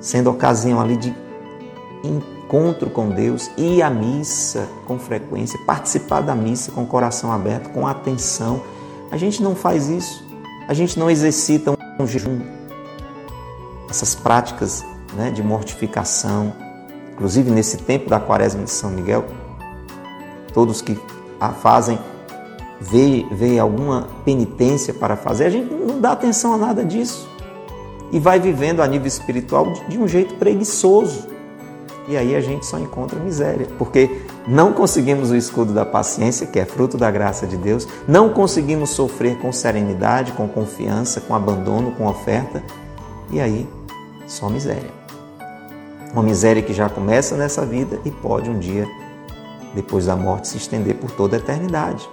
sendo 0.00 0.30
ocasião 0.30 0.80
ali 0.80 0.96
de 0.96 1.14
encontro 2.02 2.90
com 2.90 3.08
Deus, 3.08 3.50
ir 3.56 3.82
à 3.82 3.90
missa 3.90 4.68
com 4.86 4.98
frequência, 4.98 5.58
participar 5.66 6.20
da 6.20 6.34
missa 6.34 6.70
com 6.70 6.82
o 6.82 6.86
coração 6.86 7.32
aberto, 7.32 7.70
com 7.70 7.86
atenção. 7.86 8.62
A 9.10 9.16
gente 9.16 9.42
não 9.42 9.54
faz 9.54 9.88
isso. 9.88 10.24
A 10.68 10.74
gente 10.74 10.98
não 10.98 11.10
exercita 11.10 11.74
um 11.98 12.06
jejum. 12.06 12.40
Essas 13.88 14.14
práticas 14.14 14.84
né, 15.14 15.30
de 15.30 15.42
mortificação, 15.42 16.52
inclusive 17.12 17.50
nesse 17.50 17.76
tempo 17.78 18.08
da 18.08 18.18
quaresma 18.18 18.64
de 18.64 18.70
São 18.70 18.90
Miguel, 18.90 19.24
todos 20.52 20.80
que 20.80 20.98
a 21.40 21.50
fazem 21.50 21.98
vê, 22.90 23.26
vê 23.30 23.58
alguma 23.58 24.08
penitência 24.24 24.92
para 24.92 25.16
fazer, 25.16 25.44
a 25.44 25.50
gente 25.50 25.72
não 25.72 26.00
dá 26.00 26.12
atenção 26.12 26.54
a 26.54 26.56
nada 26.56 26.84
disso. 26.84 27.28
E 28.12 28.18
vai 28.18 28.38
vivendo 28.38 28.80
a 28.80 28.86
nível 28.86 29.08
espiritual 29.08 29.72
de, 29.72 29.88
de 29.88 29.98
um 29.98 30.06
jeito 30.06 30.34
preguiçoso 30.34 31.34
e 32.06 32.16
aí 32.18 32.36
a 32.36 32.40
gente 32.40 32.66
só 32.66 32.78
encontra 32.78 33.18
miséria, 33.18 33.66
porque 33.78 34.26
não 34.46 34.72
conseguimos 34.74 35.30
o 35.30 35.36
escudo 35.36 35.72
da 35.72 35.86
paciência, 35.86 36.46
que 36.46 36.58
é 36.58 36.64
fruto 36.66 36.98
da 36.98 37.10
graça 37.10 37.46
de 37.46 37.56
Deus, 37.56 37.88
não 38.06 38.28
conseguimos 38.28 38.90
sofrer 38.90 39.38
com 39.38 39.50
serenidade, 39.50 40.32
com 40.32 40.46
confiança, 40.46 41.20
com 41.20 41.34
abandono, 41.34 41.92
com 41.92 42.06
oferta, 42.06 42.62
e 43.30 43.40
aí 43.40 43.66
só 44.26 44.50
miséria. 44.50 44.90
Uma 46.12 46.22
miséria 46.22 46.62
que 46.62 46.74
já 46.74 46.90
começa 46.90 47.36
nessa 47.36 47.64
vida 47.64 47.98
e 48.04 48.10
pode 48.10 48.50
um 48.50 48.58
dia, 48.58 48.86
depois 49.74 50.06
da 50.06 50.14
morte, 50.14 50.48
se 50.48 50.58
estender 50.58 50.96
por 50.96 51.10
toda 51.10 51.36
a 51.36 51.38
eternidade. 51.38 52.06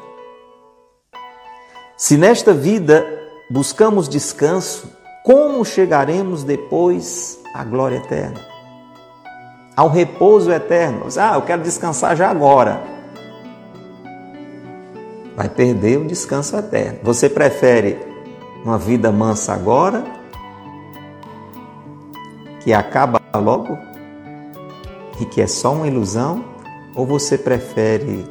Se 2.01 2.17
nesta 2.17 2.51
vida 2.51 3.05
buscamos 3.47 4.09
descanso, 4.09 4.89
como 5.23 5.63
chegaremos 5.63 6.43
depois 6.43 7.39
à 7.53 7.63
glória 7.63 7.97
eterna? 7.97 8.49
ao 9.75 9.87
repouso 9.87 10.51
eterno. 10.51 11.05
Ah, 11.15 11.35
eu 11.35 11.43
quero 11.43 11.61
descansar 11.61 12.15
já 12.15 12.27
agora. 12.27 12.81
Vai 15.35 15.47
perder 15.47 15.99
o 15.99 16.07
descanso 16.07 16.57
eterno. 16.57 16.97
Você 17.03 17.29
prefere 17.29 17.99
uma 18.65 18.79
vida 18.79 19.11
mansa 19.11 19.53
agora, 19.53 20.03
que 22.61 22.73
acaba 22.73 23.21
logo 23.35 23.77
e 25.19 25.25
que 25.25 25.39
é 25.39 25.47
só 25.47 25.73
uma 25.73 25.87
ilusão, 25.87 26.43
ou 26.95 27.05
você 27.05 27.37
prefere 27.37 28.27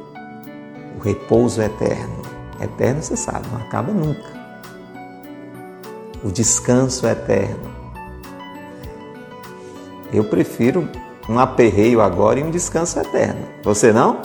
o 0.99 1.01
repouso 1.01 1.61
eterno? 1.61 2.21
Eterno, 2.61 3.01
você 3.01 3.15
sabe, 3.15 3.47
não 3.49 3.57
acaba 3.57 3.91
nunca. 3.91 4.41
O 6.23 6.31
descanso 6.31 7.07
eterno. 7.07 7.71
Eu 10.13 10.25
prefiro 10.25 10.87
um 11.27 11.39
aperreio 11.39 12.01
agora 12.01 12.39
e 12.39 12.43
um 12.43 12.51
descanso 12.51 12.99
eterno. 12.99 13.47
Você 13.63 13.91
não? 13.91 14.21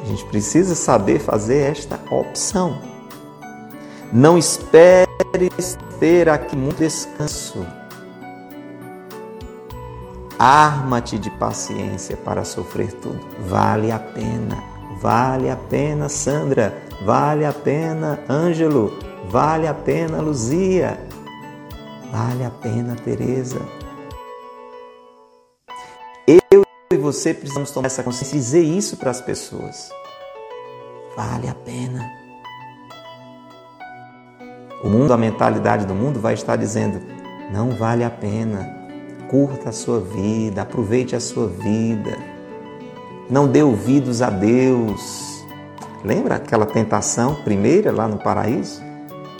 A 0.00 0.04
gente 0.04 0.24
precisa 0.26 0.74
saber 0.74 1.18
fazer 1.18 1.70
esta 1.70 1.98
opção. 2.10 2.80
Não 4.12 4.38
espere 4.38 5.08
ter 6.00 6.28
aqui 6.28 6.56
muito 6.56 6.78
descanso. 6.78 7.66
Arma-te 10.38 11.18
de 11.18 11.30
paciência 11.30 12.16
para 12.16 12.44
sofrer 12.44 12.92
tudo. 12.92 13.20
Vale 13.46 13.90
a 13.90 13.98
pena. 13.98 14.77
Vale 15.00 15.48
a 15.48 15.56
pena, 15.56 16.08
Sandra. 16.08 16.82
Vale 17.04 17.46
a 17.46 17.52
pena, 17.52 18.18
Ângelo. 18.28 18.98
Vale 19.28 19.68
a 19.68 19.74
pena, 19.74 20.20
Luzia. 20.20 20.98
Vale 22.10 22.44
a 22.44 22.50
pena, 22.50 22.96
Teresa. 22.96 23.60
Eu 26.26 26.64
e 26.92 26.96
você 26.96 27.32
precisamos 27.32 27.70
tomar 27.70 27.86
essa 27.86 28.02
consciência 28.02 28.34
e 28.34 28.38
dizer 28.38 28.62
isso 28.62 28.96
para 28.96 29.10
as 29.10 29.20
pessoas. 29.20 29.88
Vale 31.16 31.48
a 31.48 31.54
pena. 31.54 32.10
O 34.82 34.88
mundo, 34.88 35.12
a 35.12 35.16
mentalidade 35.16 35.86
do 35.86 35.94
mundo 35.94 36.18
vai 36.18 36.34
estar 36.34 36.56
dizendo: 36.56 37.00
não 37.52 37.70
vale 37.70 38.02
a 38.02 38.10
pena. 38.10 38.76
Curta 39.30 39.68
a 39.68 39.72
sua 39.72 40.00
vida, 40.00 40.62
aproveite 40.62 41.14
a 41.14 41.20
sua 41.20 41.46
vida. 41.46 42.37
Não 43.30 43.46
dê 43.46 43.62
ouvidos 43.62 44.22
a 44.22 44.30
Deus. 44.30 45.44
Lembra 46.04 46.36
aquela 46.36 46.66
tentação 46.66 47.34
primeira 47.36 47.92
lá 47.92 48.08
no 48.08 48.18
paraíso? 48.18 48.80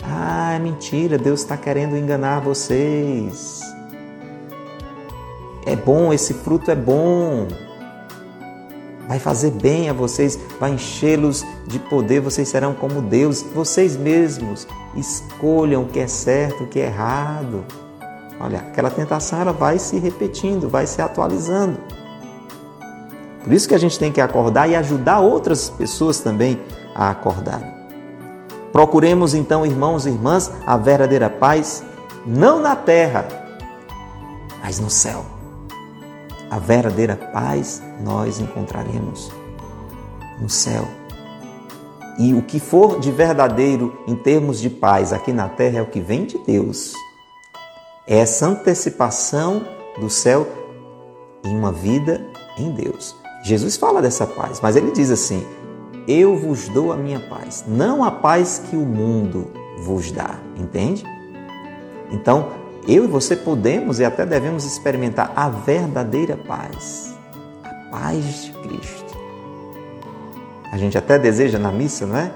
Ah, 0.03 0.53
é 0.53 0.59
mentira, 0.59 1.17
Deus 1.17 1.41
está 1.41 1.55
querendo 1.55 1.97
enganar 1.97 2.39
vocês 2.41 3.69
é 5.69 5.75
bom, 5.75 6.11
esse 6.11 6.33
fruto 6.33 6.71
é 6.71 6.75
bom. 6.75 7.47
Vai 9.07 9.19
fazer 9.19 9.51
bem 9.51 9.89
a 9.89 9.93
vocês, 9.93 10.39
vai 10.59 10.71
enchê-los 10.71 11.45
de 11.65 11.79
poder, 11.79 12.19
vocês 12.19 12.47
serão 12.47 12.73
como 12.73 13.01
Deus. 13.01 13.43
Vocês 13.53 13.95
mesmos 13.95 14.67
escolham 14.95 15.83
o 15.83 15.87
que 15.87 15.99
é 15.99 16.07
certo, 16.07 16.63
o 16.63 16.67
que 16.67 16.79
é 16.79 16.85
errado. 16.85 17.63
Olha, 18.39 18.59
aquela 18.59 18.89
tentação 18.89 19.41
ela 19.41 19.51
vai 19.51 19.79
se 19.79 19.97
repetindo, 19.97 20.69
vai 20.69 20.87
se 20.87 21.01
atualizando. 21.01 21.77
Por 23.43 23.53
isso 23.53 23.67
que 23.67 23.75
a 23.75 23.79
gente 23.79 23.97
tem 23.97 24.11
que 24.11 24.21
acordar 24.21 24.69
e 24.69 24.75
ajudar 24.75 25.19
outras 25.19 25.69
pessoas 25.69 26.19
também 26.19 26.59
a 26.93 27.09
acordar. 27.09 27.61
Procuremos 28.71 29.33
então, 29.33 29.65
irmãos 29.65 30.05
e 30.05 30.09
irmãs, 30.09 30.51
a 30.65 30.77
verdadeira 30.77 31.29
paz, 31.29 31.83
não 32.25 32.59
na 32.59 32.75
terra, 32.75 33.25
mas 34.61 34.79
no 34.79 34.89
céu. 34.89 35.25
A 36.49 36.59
verdadeira 36.59 37.15
paz 37.15 37.81
nós 38.03 38.39
encontraremos 38.39 39.31
no 40.39 40.49
céu. 40.49 40.87
E 42.17 42.33
o 42.33 42.41
que 42.41 42.59
for 42.59 42.99
de 42.99 43.11
verdadeiro 43.11 43.97
em 44.05 44.15
termos 44.15 44.59
de 44.59 44.69
paz 44.69 45.13
aqui 45.13 45.31
na 45.31 45.47
terra 45.47 45.79
é 45.79 45.81
o 45.81 45.87
que 45.87 46.01
vem 46.01 46.25
de 46.25 46.37
Deus. 46.39 46.93
É 48.05 48.17
essa 48.17 48.47
antecipação 48.47 49.63
do 49.99 50.09
céu 50.09 50.47
em 51.43 51.55
uma 51.55 51.71
vida 51.71 52.25
em 52.57 52.71
Deus. 52.71 53.15
Jesus 53.43 53.77
fala 53.77 54.01
dessa 54.01 54.27
paz, 54.27 54.59
mas 54.61 54.75
ele 54.75 54.91
diz 54.91 55.09
assim: 55.11 55.45
Eu 56.07 56.35
vos 56.35 56.67
dou 56.69 56.91
a 56.91 56.95
minha 56.95 57.19
paz, 57.19 57.63
não 57.67 58.03
a 58.03 58.11
paz 58.11 58.61
que 58.69 58.75
o 58.75 58.85
mundo 58.85 59.51
vos 59.79 60.11
dá, 60.11 60.35
entende? 60.57 61.03
Então, 62.11 62.49
eu 62.87 63.03
e 63.03 63.07
você 63.07 63.35
podemos 63.35 63.99
e 63.99 64.05
até 64.05 64.25
devemos 64.25 64.65
experimentar 64.65 65.31
a 65.35 65.49
verdadeira 65.49 66.35
paz, 66.35 67.15
a 67.63 67.73
paz 67.91 68.45
de 68.45 68.51
Cristo. 68.51 69.17
A 70.71 70.77
gente 70.77 70.97
até 70.97 71.17
deseja 71.17 71.57
na 71.57 71.71
missa, 71.71 72.05
não 72.05 72.17
é? 72.17 72.31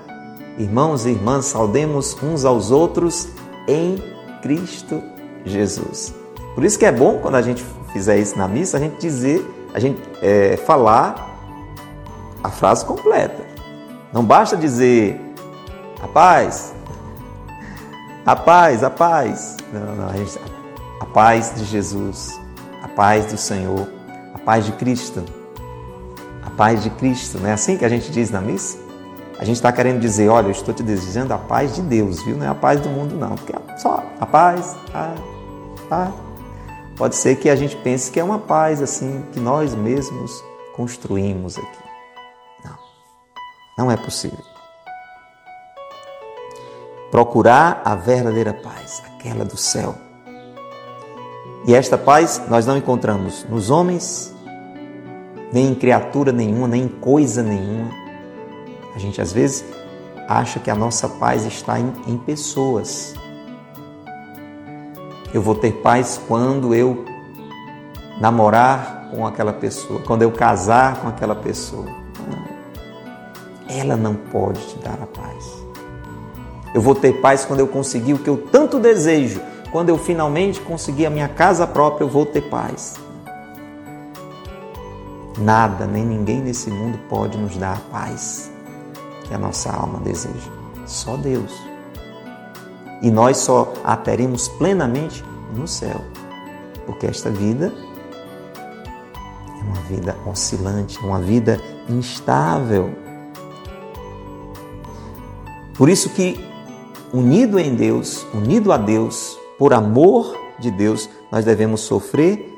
Irmãos 0.57 1.05
e 1.05 1.09
irmãs, 1.09 1.45
saudemos 1.45 2.15
uns 2.21 2.45
aos 2.45 2.71
outros 2.71 3.29
em 3.67 4.01
Cristo 4.41 5.01
Jesus. 5.45 6.13
Por 6.53 6.63
isso 6.63 6.77
que 6.77 6.85
é 6.85 6.91
bom 6.91 7.17
quando 7.19 7.35
a 7.35 7.41
gente 7.41 7.63
fizer 7.91 8.17
isso 8.17 8.37
na 8.37 8.47
missa, 8.47 8.77
a 8.77 8.79
gente 8.79 8.99
dizer, 8.99 9.43
a 9.73 9.79
gente 9.79 10.01
é, 10.21 10.55
falar 10.57 11.31
a 12.43 12.49
frase 12.49 12.85
completa. 12.85 13.43
Não 14.11 14.23
basta 14.23 14.55
dizer 14.55 15.19
a 16.01 16.07
paz, 16.07 16.73
a 18.25 18.35
paz, 18.35 18.83
a 18.83 18.89
paz. 18.89 19.57
Não, 19.71 19.95
não, 19.95 20.09
a, 20.09 20.13
gente, 20.13 20.39
a 20.99 21.05
paz 21.05 21.53
de 21.55 21.65
Jesus, 21.65 22.39
a 22.83 22.87
paz 22.87 23.25
do 23.25 23.37
Senhor, 23.37 23.87
a 24.33 24.39
paz 24.39 24.65
de 24.65 24.71
Cristo. 24.73 25.23
A 26.45 26.49
paz 26.51 26.83
de 26.83 26.89
Cristo, 26.91 27.39
não 27.39 27.49
é 27.49 27.53
assim 27.53 27.77
que 27.77 27.85
a 27.85 27.89
gente 27.89 28.11
diz 28.11 28.29
na 28.29 28.41
missa? 28.41 28.77
A 29.39 29.45
gente 29.45 29.55
está 29.55 29.71
querendo 29.71 29.99
dizer, 29.99 30.29
olha, 30.29 30.47
eu 30.47 30.51
estou 30.51 30.73
te 30.73 30.83
desejando 30.83 31.33
a 31.33 31.37
paz 31.37 31.75
de 31.75 31.81
Deus, 31.81 32.21
viu? 32.21 32.37
Não 32.37 32.45
é 32.45 32.49
a 32.49 32.55
paz 32.55 32.79
do 32.79 32.89
mundo, 32.89 33.15
não. 33.15 33.35
Porque 33.35 33.53
é 33.53 33.77
só 33.77 34.03
a 34.19 34.25
paz, 34.25 34.75
a, 34.93 35.15
a 35.89 36.11
Pode 37.03 37.17
ser 37.17 37.35
que 37.35 37.49
a 37.49 37.55
gente 37.57 37.75
pense 37.75 38.09
que 38.09 38.17
é 38.17 38.23
uma 38.23 38.39
paz 38.39 38.81
assim 38.81 39.25
que 39.33 39.39
nós 39.41 39.75
mesmos 39.75 40.41
construímos 40.73 41.57
aqui. 41.57 41.83
Não, 42.63 42.77
não 43.77 43.91
é 43.91 43.97
possível. 43.97 44.39
Procurar 47.11 47.81
a 47.83 47.93
verdadeira 47.93 48.53
paz, 48.53 49.03
aquela 49.05 49.43
do 49.43 49.57
céu. 49.57 49.95
E 51.67 51.75
esta 51.75 51.97
paz 51.97 52.41
nós 52.47 52.65
não 52.65 52.77
encontramos 52.77 53.43
nos 53.49 53.69
homens, 53.69 54.33
nem 55.51 55.71
em 55.71 55.75
criatura 55.75 56.31
nenhuma, 56.31 56.69
nem 56.69 56.83
em 56.83 56.87
coisa 56.87 57.43
nenhuma. 57.43 57.91
A 58.95 58.97
gente 58.97 59.21
às 59.21 59.33
vezes 59.33 59.65
acha 60.25 60.57
que 60.57 60.71
a 60.71 60.75
nossa 60.75 61.09
paz 61.09 61.45
está 61.45 61.77
em, 61.77 61.91
em 62.07 62.17
pessoas. 62.17 63.13
Eu 65.33 65.41
vou 65.41 65.55
ter 65.55 65.71
paz 65.71 66.21
quando 66.27 66.75
eu 66.75 67.05
namorar 68.21 69.09
com 69.09 69.25
aquela 69.25 69.51
pessoa, 69.51 69.99
quando 70.01 70.21
eu 70.21 70.31
casar 70.31 71.01
com 71.01 71.07
aquela 71.07 71.35
pessoa. 71.35 71.87
Ela 73.67 73.97
não 73.97 74.13
pode 74.13 74.61
te 74.67 74.77
dar 74.77 74.99
a 75.01 75.07
paz. 75.07 75.63
Eu 76.73 76.81
vou 76.81 76.93
ter 76.93 77.13
paz 77.19 77.45
quando 77.45 77.61
eu 77.61 77.67
conseguir 77.67 78.13
o 78.13 78.19
que 78.19 78.29
eu 78.29 78.37
tanto 78.37 78.79
desejo. 78.79 79.41
Quando 79.71 79.89
eu 79.89 79.97
finalmente 79.97 80.61
conseguir 80.61 81.07
a 81.07 81.09
minha 81.09 81.27
casa 81.27 81.65
própria, 81.65 82.05
eu 82.05 82.09
vou 82.09 82.27
ter 82.27 82.41
paz. 82.41 82.93
Nada, 85.39 85.87
nem 85.87 86.05
ninguém 86.05 86.41
nesse 86.41 86.69
mundo 86.69 86.99
pode 87.09 87.39
nos 87.39 87.57
dar 87.57 87.77
a 87.77 87.91
paz 87.91 88.51
que 89.23 89.33
a 89.33 89.37
nossa 89.37 89.71
alma 89.71 89.99
deseja. 89.99 90.51
Só 90.85 91.17
Deus 91.17 91.72
e 93.03 93.11
nós 93.11 93.37
só 93.37 93.73
a 93.83 93.97
teremos 93.97 94.47
plenamente 94.47 95.23
no 95.53 95.67
céu, 95.67 96.01
porque 96.85 97.05
esta 97.05 97.29
vida 97.29 97.73
é 99.59 99.63
uma 99.63 99.81
vida 99.81 100.15
oscilante, 100.25 100.97
uma 100.99 101.19
vida 101.19 101.59
instável. 101.89 102.91
Por 105.77 105.89
isso 105.89 106.09
que 106.11 106.39
unido 107.11 107.59
em 107.59 107.75
Deus, 107.75 108.25
unido 108.33 108.71
a 108.71 108.77
Deus, 108.77 109.37
por 109.59 109.73
amor 109.73 110.37
de 110.57 110.71
Deus, 110.71 111.09
nós 111.29 111.43
devemos 111.43 111.81
sofrer 111.81 112.51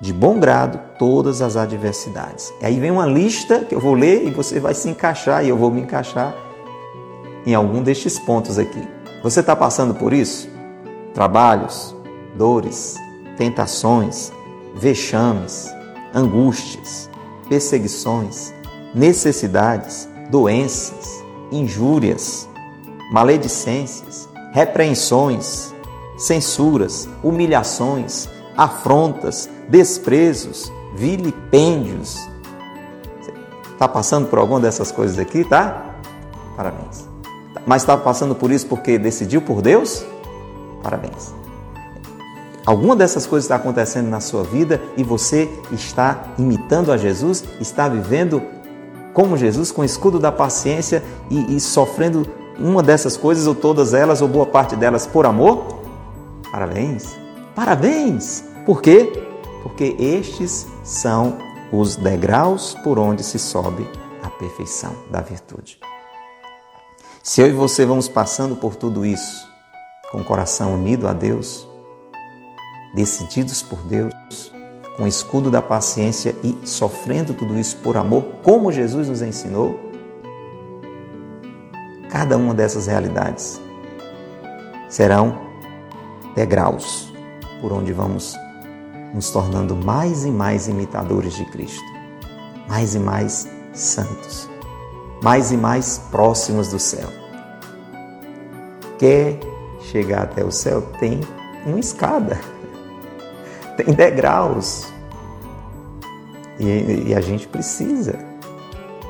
de 0.00 0.12
bom 0.12 0.38
grado 0.38 0.78
todas 0.98 1.42
as 1.42 1.56
adversidades. 1.56 2.54
E 2.60 2.66
aí 2.66 2.78
vem 2.78 2.92
uma 2.92 3.06
lista 3.06 3.60
que 3.60 3.74
eu 3.74 3.80
vou 3.80 3.94
ler 3.94 4.28
e 4.28 4.30
você 4.30 4.60
vai 4.60 4.74
se 4.74 4.88
encaixar 4.88 5.44
e 5.44 5.48
eu 5.48 5.56
vou 5.56 5.70
me 5.70 5.80
encaixar 5.80 6.32
em 7.44 7.54
algum 7.54 7.82
destes 7.82 8.18
pontos 8.18 8.58
aqui. 8.58 8.93
Você 9.24 9.40
está 9.40 9.56
passando 9.56 9.94
por 9.94 10.12
isso? 10.12 10.50
Trabalhos, 11.14 11.96
dores, 12.36 12.96
tentações, 13.38 14.30
vexames, 14.74 15.66
angústias, 16.14 17.08
perseguições, 17.48 18.52
necessidades, 18.94 20.06
doenças, 20.30 21.24
injúrias, 21.50 22.46
maledicências, 23.10 24.28
repreensões, 24.52 25.74
censuras, 26.18 27.08
humilhações, 27.22 28.28
afrontas, 28.54 29.48
desprezos, 29.70 30.70
vilipêndios. 30.94 32.18
Está 33.72 33.88
passando 33.88 34.28
por 34.28 34.38
alguma 34.38 34.60
dessas 34.60 34.92
coisas 34.92 35.18
aqui, 35.18 35.44
tá? 35.44 35.94
Parabéns 36.54 37.13
mas 37.66 37.82
está 37.82 37.96
passando 37.96 38.34
por 38.34 38.50
isso 38.50 38.66
porque 38.66 38.98
decidiu 38.98 39.40
por 39.42 39.62
Deus? 39.62 40.04
Parabéns. 40.82 41.34
Alguma 42.66 42.96
dessas 42.96 43.26
coisas 43.26 43.44
está 43.44 43.56
acontecendo 43.56 44.08
na 44.08 44.20
sua 44.20 44.42
vida 44.42 44.80
e 44.96 45.04
você 45.04 45.50
está 45.70 46.24
imitando 46.38 46.90
a 46.90 46.96
Jesus, 46.96 47.44
está 47.60 47.88
vivendo 47.88 48.42
como 49.12 49.36
Jesus, 49.36 49.70
com 49.70 49.82
o 49.82 49.84
escudo 49.84 50.18
da 50.18 50.32
paciência 50.32 51.02
e, 51.30 51.56
e 51.56 51.60
sofrendo 51.60 52.26
uma 52.58 52.82
dessas 52.82 53.16
coisas 53.16 53.46
ou 53.46 53.54
todas 53.54 53.92
elas 53.92 54.22
ou 54.22 54.28
boa 54.28 54.46
parte 54.46 54.76
delas 54.76 55.06
por 55.06 55.26
amor? 55.26 55.66
Parabéns! 56.50 57.16
Parabéns! 57.54 58.44
Por 58.64 58.80
quê? 58.80 59.12
Porque 59.62 59.96
estes 59.98 60.66
são 60.82 61.36
os 61.70 61.96
degraus 61.96 62.74
por 62.82 62.98
onde 62.98 63.22
se 63.22 63.38
sobe 63.38 63.86
a 64.22 64.30
perfeição 64.30 64.92
da 65.10 65.20
virtude. 65.20 65.78
Se 67.24 67.40
eu 67.40 67.46
e 67.46 67.52
você 67.52 67.86
vamos 67.86 68.06
passando 68.06 68.54
por 68.54 68.76
tudo 68.76 69.02
isso, 69.02 69.50
com 70.12 70.20
o 70.20 70.24
coração 70.24 70.74
unido 70.74 71.08
a 71.08 71.14
Deus, 71.14 71.66
decididos 72.94 73.62
por 73.62 73.78
Deus, 73.78 74.52
com 74.94 75.04
o 75.04 75.08
escudo 75.08 75.50
da 75.50 75.62
paciência 75.62 76.36
e 76.44 76.54
sofrendo 76.68 77.32
tudo 77.32 77.58
isso 77.58 77.78
por 77.78 77.96
amor, 77.96 78.24
como 78.42 78.70
Jesus 78.70 79.08
nos 79.08 79.22
ensinou, 79.22 79.80
cada 82.10 82.36
uma 82.36 82.52
dessas 82.52 82.88
realidades 82.88 83.58
serão 84.90 85.40
degraus 86.34 87.10
por 87.62 87.72
onde 87.72 87.90
vamos 87.90 88.36
nos 89.14 89.30
tornando 89.30 89.74
mais 89.74 90.26
e 90.26 90.30
mais 90.30 90.68
imitadores 90.68 91.32
de 91.32 91.46
Cristo, 91.46 91.82
mais 92.68 92.94
e 92.94 92.98
mais 92.98 93.48
santos 93.72 94.52
mais 95.24 95.50
e 95.50 95.56
mais 95.56 95.96
próximos 96.10 96.68
do 96.68 96.78
céu. 96.78 97.08
Quer 98.98 99.40
chegar 99.80 100.24
até 100.24 100.44
o 100.44 100.50
céu? 100.50 100.82
Tem 101.00 101.18
uma 101.64 101.80
escada, 101.80 102.38
tem 103.74 103.94
degraus. 103.94 104.86
E, 106.60 107.06
e 107.08 107.14
a 107.14 107.22
gente 107.22 107.48
precisa 107.48 108.18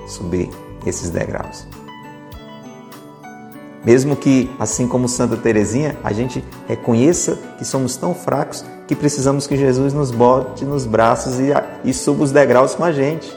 subir 0.06 0.48
esses 0.86 1.10
degraus. 1.10 1.66
Mesmo 3.84 4.14
que, 4.14 4.48
assim 4.58 4.86
como 4.86 5.08
Santa 5.08 5.36
Teresinha, 5.36 5.96
a 6.04 6.12
gente 6.12 6.44
reconheça 6.68 7.36
que 7.58 7.64
somos 7.64 7.96
tão 7.96 8.14
fracos 8.14 8.64
que 8.86 8.94
precisamos 8.94 9.48
que 9.48 9.56
Jesus 9.56 9.92
nos 9.92 10.12
bote 10.12 10.64
nos 10.64 10.86
braços 10.86 11.40
e, 11.40 11.50
e 11.84 11.92
suba 11.92 12.22
os 12.22 12.30
degraus 12.30 12.74
com 12.74 12.84
a 12.84 12.92
gente 12.92 13.36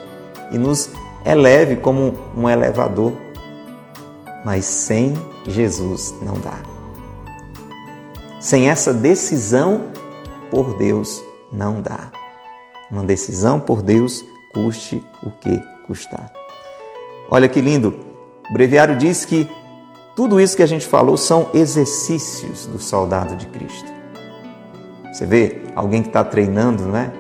e 0.51 0.57
nos 0.57 0.89
é 1.27 1.35
leve 1.35 1.75
como 1.75 2.13
um 2.37 2.49
elevador, 2.49 3.11
mas 4.45 4.63
sem 4.63 5.13
Jesus 5.45 6.15
não 6.21 6.35
dá. 6.35 6.57
Sem 8.39 8.69
essa 8.69 8.93
decisão 8.93 9.91
por 10.49 10.77
Deus 10.77 11.21
não 11.51 11.81
dá. 11.81 12.09
Uma 12.89 13.03
decisão 13.03 13.59
por 13.59 13.81
Deus 13.81 14.23
custe 14.53 15.03
o 15.21 15.29
que 15.29 15.61
custar. 15.85 16.31
Olha 17.29 17.49
que 17.49 17.59
lindo. 17.59 17.93
O 18.49 18.53
breviário 18.53 18.95
diz 18.95 19.25
que 19.25 19.49
Tudo 20.15 20.41
isso 20.41 20.55
que 20.55 20.63
a 20.63 20.67
gente 20.67 20.87
falou 20.87 21.15
são 21.15 21.49
exercícios 21.53 22.65
do 22.65 22.79
soldado 22.79 23.35
de 23.35 23.45
Cristo. 23.47 23.91
Você 25.13 25.27
vê 25.27 25.61
alguém 25.75 26.01
que 26.01 26.07
está 26.07 26.23
treinando, 26.23 26.87
não 26.87 26.97
é? 26.97 27.11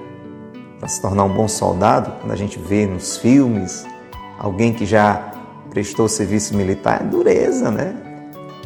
Para 0.79 0.87
se 0.87 0.99
tornar 0.99 1.25
um 1.25 1.33
bom 1.33 1.47
soldado, 1.47 2.11
quando 2.21 2.31
a 2.31 2.35
gente 2.35 2.57
vê 2.57 2.87
nos 2.87 3.17
filmes, 3.17 3.85
alguém 4.37 4.73
que 4.73 4.85
já 4.85 5.33
prestou 5.69 6.07
serviço 6.07 6.55
militar, 6.55 7.01
é 7.01 7.03
dureza, 7.05 7.71
né? 7.71 7.95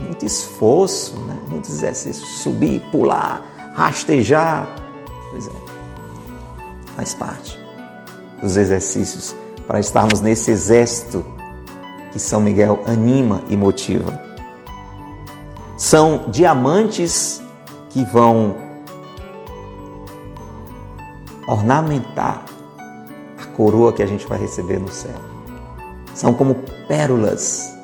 Muito 0.01 0.25
esforço, 0.25 1.19
né? 1.21 1.37
muitos 1.47 1.71
exercícios, 1.71 2.27
subir, 2.39 2.81
pular, 2.91 3.73
rastejar. 3.75 4.67
Pois 5.29 5.47
é, 5.47 5.51
faz 6.95 7.13
parte 7.13 7.59
dos 8.41 8.57
exercícios 8.57 9.35
para 9.67 9.79
estarmos 9.79 10.21
nesse 10.21 10.51
exército 10.51 11.23
que 12.11 12.19
São 12.19 12.41
Miguel 12.41 12.81
anima 12.85 13.41
e 13.47 13.55
motiva. 13.55 14.19
São 15.77 16.29
diamantes 16.29 17.41
que 17.89 18.03
vão 18.05 18.55
ornamentar 21.47 22.45
a 23.41 23.45
coroa 23.55 23.93
que 23.93 24.03
a 24.03 24.05
gente 24.05 24.25
vai 24.27 24.39
receber 24.39 24.79
no 24.79 24.89
céu. 24.91 25.30
São 26.13 26.33
como 26.33 26.55
pérolas. 26.87 27.75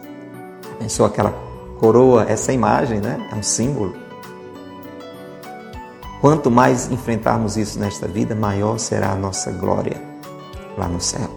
Pensou 0.79 1.05
aquela 1.05 1.33
coroa, 1.79 2.25
essa 2.27 2.51
imagem, 2.51 2.99
né? 2.99 3.29
É 3.31 3.35
um 3.35 3.43
símbolo. 3.43 3.95
Quanto 6.21 6.49
mais 6.49 6.91
enfrentarmos 6.91 7.57
isso 7.57 7.79
nesta 7.79 8.07
vida, 8.07 8.35
maior 8.35 8.79
será 8.79 9.11
a 9.11 9.15
nossa 9.15 9.51
glória 9.51 10.01
lá 10.77 10.87
no 10.87 10.99
céu. 10.99 11.29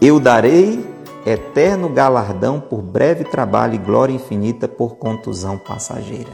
Eu 0.00 0.20
darei 0.20 0.88
eterno 1.26 1.88
galardão 1.88 2.60
por 2.60 2.80
breve 2.80 3.24
trabalho 3.24 3.74
e 3.74 3.78
glória 3.78 4.12
infinita 4.12 4.66
por 4.66 4.96
contusão 4.96 5.58
passageira. 5.58 6.32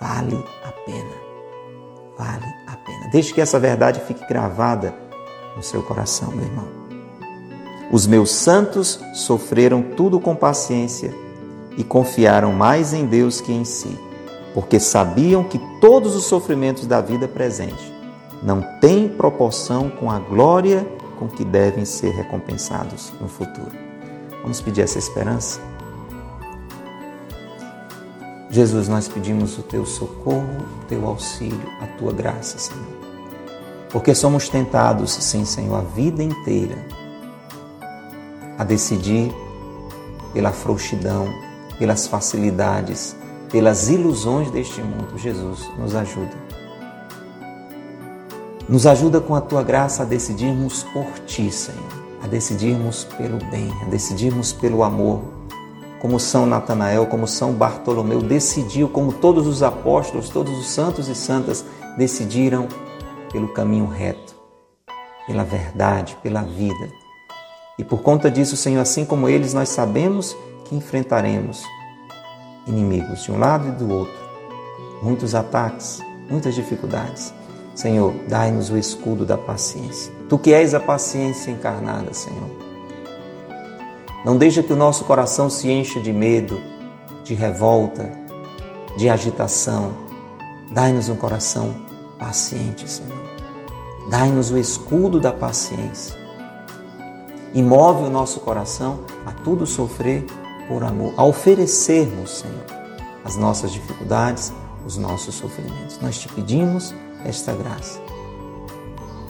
Vale 0.00 0.44
a 0.64 0.72
pena 0.84 1.26
vale 2.16 2.46
a 2.66 2.76
pena. 2.76 3.08
Deixe 3.10 3.32
que 3.32 3.40
essa 3.40 3.60
verdade 3.60 4.00
fique 4.00 4.26
gravada 4.26 4.94
no 5.54 5.62
seu 5.62 5.82
coração, 5.82 6.30
meu 6.32 6.44
irmão. 6.44 6.75
Os 7.90 8.04
meus 8.06 8.30
santos 8.30 8.98
sofreram 9.14 9.80
tudo 9.80 10.18
com 10.18 10.34
paciência 10.34 11.14
e 11.76 11.84
confiaram 11.84 12.52
mais 12.52 12.92
em 12.92 13.06
Deus 13.06 13.40
que 13.40 13.52
em 13.52 13.64
si, 13.64 13.96
porque 14.52 14.80
sabiam 14.80 15.44
que 15.44 15.60
todos 15.80 16.16
os 16.16 16.24
sofrimentos 16.24 16.86
da 16.86 17.00
vida 17.00 17.28
presente 17.28 17.94
não 18.42 18.60
têm 18.80 19.08
proporção 19.08 19.88
com 19.88 20.10
a 20.10 20.18
glória 20.18 20.86
com 21.16 21.28
que 21.28 21.44
devem 21.44 21.84
ser 21.84 22.10
recompensados 22.10 23.12
no 23.20 23.28
futuro. 23.28 23.72
Vamos 24.42 24.60
pedir 24.60 24.82
essa 24.82 24.98
esperança? 24.98 25.60
Jesus, 28.50 28.88
nós 28.88 29.06
pedimos 29.06 29.58
o 29.58 29.62
teu 29.62 29.86
socorro, 29.86 30.66
o 30.82 30.84
teu 30.86 31.06
auxílio, 31.06 31.68
a 31.80 31.86
tua 31.98 32.12
graça, 32.12 32.58
Senhor. 32.58 32.84
Porque 33.90 34.14
somos 34.14 34.48
tentados, 34.48 35.12
sim, 35.12 35.44
Senhor, 35.44 35.76
a 35.76 35.82
vida 35.82 36.22
inteira 36.22 36.76
a 38.58 38.64
decidir 38.64 39.32
pela 40.32 40.52
frouxidão, 40.52 41.28
pelas 41.78 42.06
facilidades, 42.06 43.16
pelas 43.50 43.88
ilusões 43.88 44.50
deste 44.50 44.80
mundo. 44.80 45.18
Jesus, 45.18 45.68
nos 45.78 45.94
ajuda. 45.94 46.46
Nos 48.68 48.86
ajuda 48.86 49.20
com 49.20 49.34
a 49.34 49.40
tua 49.40 49.62
graça 49.62 50.02
a 50.02 50.06
decidirmos 50.06 50.82
por 50.84 51.06
ti, 51.26 51.50
Senhor, 51.52 51.80
a 52.22 52.26
decidirmos 52.26 53.04
pelo 53.16 53.38
bem, 53.50 53.72
a 53.82 53.84
decidirmos 53.84 54.52
pelo 54.52 54.82
amor, 54.82 55.22
como 56.00 56.18
São 56.18 56.46
Natanael, 56.46 57.06
como 57.06 57.26
São 57.26 57.52
Bartolomeu, 57.52 58.20
decidiu, 58.20 58.88
como 58.88 59.12
todos 59.12 59.46
os 59.46 59.62
apóstolos, 59.62 60.28
todos 60.28 60.56
os 60.58 60.68
santos 60.68 61.08
e 61.08 61.14
santas 61.14 61.64
decidiram 61.96 62.68
pelo 63.32 63.48
caminho 63.48 63.86
reto, 63.86 64.34
pela 65.26 65.44
verdade, 65.44 66.16
pela 66.22 66.42
vida. 66.42 67.05
E 67.78 67.84
por 67.84 68.02
conta 68.02 68.30
disso, 68.30 68.56
Senhor, 68.56 68.80
assim 68.80 69.04
como 69.04 69.28
eles, 69.28 69.52
nós 69.52 69.68
sabemos 69.68 70.36
que 70.64 70.74
enfrentaremos 70.74 71.62
inimigos 72.66 73.22
de 73.22 73.32
um 73.32 73.38
lado 73.38 73.68
e 73.68 73.72
do 73.72 73.88
outro, 73.90 74.18
muitos 75.02 75.34
ataques, 75.34 76.00
muitas 76.28 76.54
dificuldades. 76.54 77.32
Senhor, 77.74 78.14
dai-nos 78.28 78.70
o 78.70 78.78
escudo 78.78 79.26
da 79.26 79.36
paciência. 79.36 80.12
Tu 80.28 80.38
que 80.38 80.52
és 80.54 80.74
a 80.74 80.80
paciência 80.80 81.50
encarnada, 81.50 82.12
Senhor 82.14 82.66
não 84.26 84.36
deixa 84.36 84.60
que 84.60 84.72
o 84.72 84.76
nosso 84.76 85.04
coração 85.04 85.48
se 85.48 85.70
encha 85.70 86.00
de 86.00 86.12
medo, 86.12 86.60
de 87.22 87.32
revolta, 87.32 88.10
de 88.96 89.08
agitação. 89.08 89.92
Dai-nos 90.72 91.08
um 91.08 91.14
coração 91.14 91.72
paciente, 92.18 92.90
Senhor. 92.90 93.22
Dai-nos 94.10 94.50
o 94.50 94.58
escudo 94.58 95.20
da 95.20 95.32
paciência. 95.32 96.25
E 97.56 97.62
move 97.62 98.04
o 98.04 98.10
nosso 98.10 98.40
coração 98.40 99.00
a 99.24 99.32
tudo 99.32 99.66
sofrer 99.66 100.26
por 100.68 100.84
amor, 100.84 101.14
a 101.16 101.24
oferecermos, 101.24 102.40
Senhor, 102.40 102.66
as 103.24 103.34
nossas 103.34 103.72
dificuldades, 103.72 104.52
os 104.84 104.98
nossos 104.98 105.36
sofrimentos. 105.36 105.98
Nós 106.02 106.18
te 106.18 106.28
pedimos 106.28 106.94
esta 107.24 107.54
graça. 107.54 107.98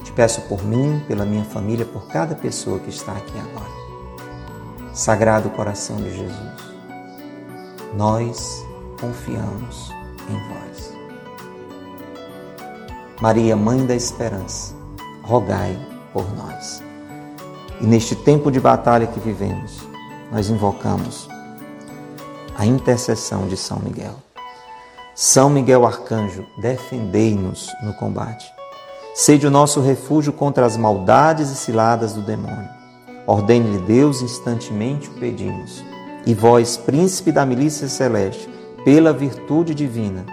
Te 0.03 0.11
peço 0.11 0.41
por 0.49 0.65
mim, 0.65 1.01
pela 1.07 1.25
minha 1.25 1.45
família, 1.45 1.87
por 1.87 2.09
cada 2.09 2.35
pessoa 2.35 2.81
que 2.81 2.91
está 2.91 3.13
aqui 3.13 3.39
agora. 3.39 3.71
Sagrado 4.93 5.49
coração 5.51 5.99
de 5.99 6.11
Jesus, 6.11 6.53
nós 7.97 8.67
confiamos 9.01 9.93
em 10.29 10.49
vós. 10.49 10.93
Maria, 13.21 13.55
Mãe 13.55 13.87
da 13.87 13.95
Esperança, 13.95 14.75
rogai 15.23 15.79
por 16.13 16.27
nós. 16.35 16.86
E 17.81 17.87
neste 17.87 18.15
tempo 18.15 18.51
de 18.51 18.61
batalha 18.61 19.07
que 19.07 19.21
vivemos, 19.21 19.81
nós 20.33 20.49
invocamos 20.49 21.29
a 22.57 22.65
intercessão 22.65 23.47
de 23.47 23.57
São 23.57 23.79
Miguel. 23.79 24.15
São 25.15 25.49
Miguel 25.51 25.87
Arcanjo, 25.87 26.47
defendei-nos 26.59 27.71
no 27.83 27.93
combate. 27.95 28.53
Sede 29.15 29.47
o 29.47 29.51
nosso 29.51 29.81
refúgio 29.81 30.33
contra 30.33 30.67
as 30.67 30.77
maldades 30.77 31.51
e 31.51 31.57
ciladas 31.57 32.13
do 32.13 32.23
demônio 32.23 32.77
Ordene-lhe 33.27 33.79
Deus, 33.79 34.23
instantemente 34.23 35.09
o 35.09 35.15
pedimos. 35.15 35.85
E 36.25 36.33
vós, 36.33 36.77
príncipe 36.77 37.33
da 37.33 37.45
milícia 37.45 37.89
celeste, 37.89 38.49
pela 38.85 39.13
virtude 39.13 39.75
divina, 39.75 40.25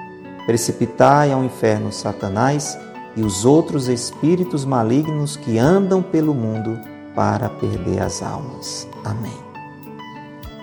precipitai 0.46 1.32
ao 1.32 1.44
inferno 1.44 1.92
Satanás 1.92 2.78
e 3.16 3.24
os 3.24 3.46
outros 3.46 3.88
espíritos 3.88 4.64
malignos 4.64 5.36
que 5.36 5.58
andam 5.58 6.04
pelo 6.04 6.36
mundo 6.36 6.80
para 7.16 7.50
perder 7.50 8.02
as 8.02 8.22
almas. 8.22 8.88
Amém. 9.04 9.38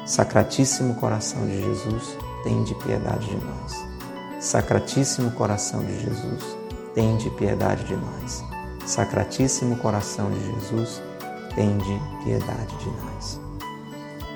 Sacratíssimo 0.07 0.95
coração 0.97 1.47
de 1.47 1.63
Jesus, 1.63 2.17
tende 2.43 2.75
piedade 2.75 3.27
de 3.29 3.37
nós. 3.37 3.85
Sacratíssimo 4.41 5.31
coração 5.33 5.85
de 5.85 6.01
Jesus, 6.01 6.57
tende 6.95 7.31
piedade 7.31 7.85
de 7.85 7.97
nós. 7.97 8.43
Sacratíssimo 8.85 9.77
coração 9.77 10.31
de 10.31 10.41
Jesus, 10.47 11.03
tende 11.55 12.01
piedade 12.25 12.77
de 12.79 12.91
nós. 13.05 13.41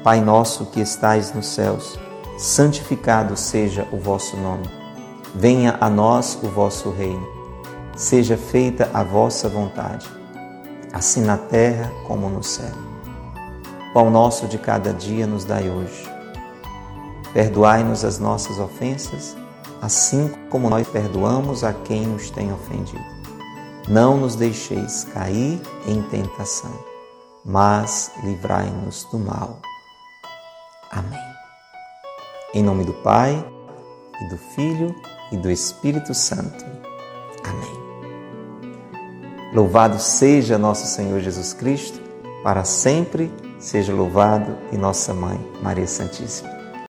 Pai 0.05 0.21
nosso 0.21 0.67
que 0.67 0.81
estais 0.81 1.33
nos 1.33 1.47
céus, 1.47 1.99
santificado 2.39 3.37
seja 3.37 3.89
o 3.91 3.97
vosso 3.97 4.37
nome. 4.37 4.69
Venha 5.35 5.77
a 5.81 5.89
nós 5.89 6.39
o 6.43 6.49
vosso 6.49 6.91
reino. 6.91 7.27
Seja 7.97 8.37
feita 8.37 8.91
a 8.93 9.03
vossa 9.03 9.49
vontade, 9.49 10.07
assim 10.95 11.21
na 11.21 11.37
terra 11.37 11.93
como 12.07 12.31
no 12.31 12.43
céu. 12.43 12.73
Pão 13.93 14.11
nosso 14.11 14.47
de 14.47 14.57
cada 14.57 14.95
dia 14.95 15.27
nos 15.27 15.45
dai 15.45 15.69
hoje. 15.69 16.11
Perdoai-nos 17.35 18.03
as 18.03 18.19
nossas 18.19 18.59
ofensas, 18.59 19.37
assim 19.83 20.33
como 20.49 20.71
nós 20.71 20.89
perdoamos 20.89 21.63
a 21.63 21.75
quem 21.75 22.07
nos 22.07 22.31
tem 22.31 22.51
ofendido. 22.51 23.05
Não 23.87 24.17
nos 24.17 24.35
deixeis 24.35 25.05
cair 25.05 25.61
em 25.87 26.01
tentação 26.05 26.95
mas 27.45 28.11
livrai-nos 28.23 29.05
do 29.05 29.19
mal. 29.19 29.61
Amém. 30.91 31.35
Em 32.55 32.63
nome 32.63 32.85
do 32.85 32.95
Pai, 32.95 33.45
e 34.23 34.29
do 34.29 34.39
Filho, 34.39 34.95
e 35.31 35.37
do 35.37 35.51
Espírito 35.51 36.15
Santo. 36.15 36.65
Amém. 37.45 37.74
Louvado 39.55 40.01
seja 40.01 40.59
nosso 40.59 40.85
Senhor 40.85 41.21
Jesus 41.21 41.53
Cristo, 41.53 42.01
para 42.43 42.65
sempre 42.65 43.31
seja 43.57 43.95
louvado 43.95 44.59
e 44.73 44.77
nossa 44.77 45.15
Mãe, 45.15 45.39
Maria 45.63 45.87
Santíssima. 45.87 46.54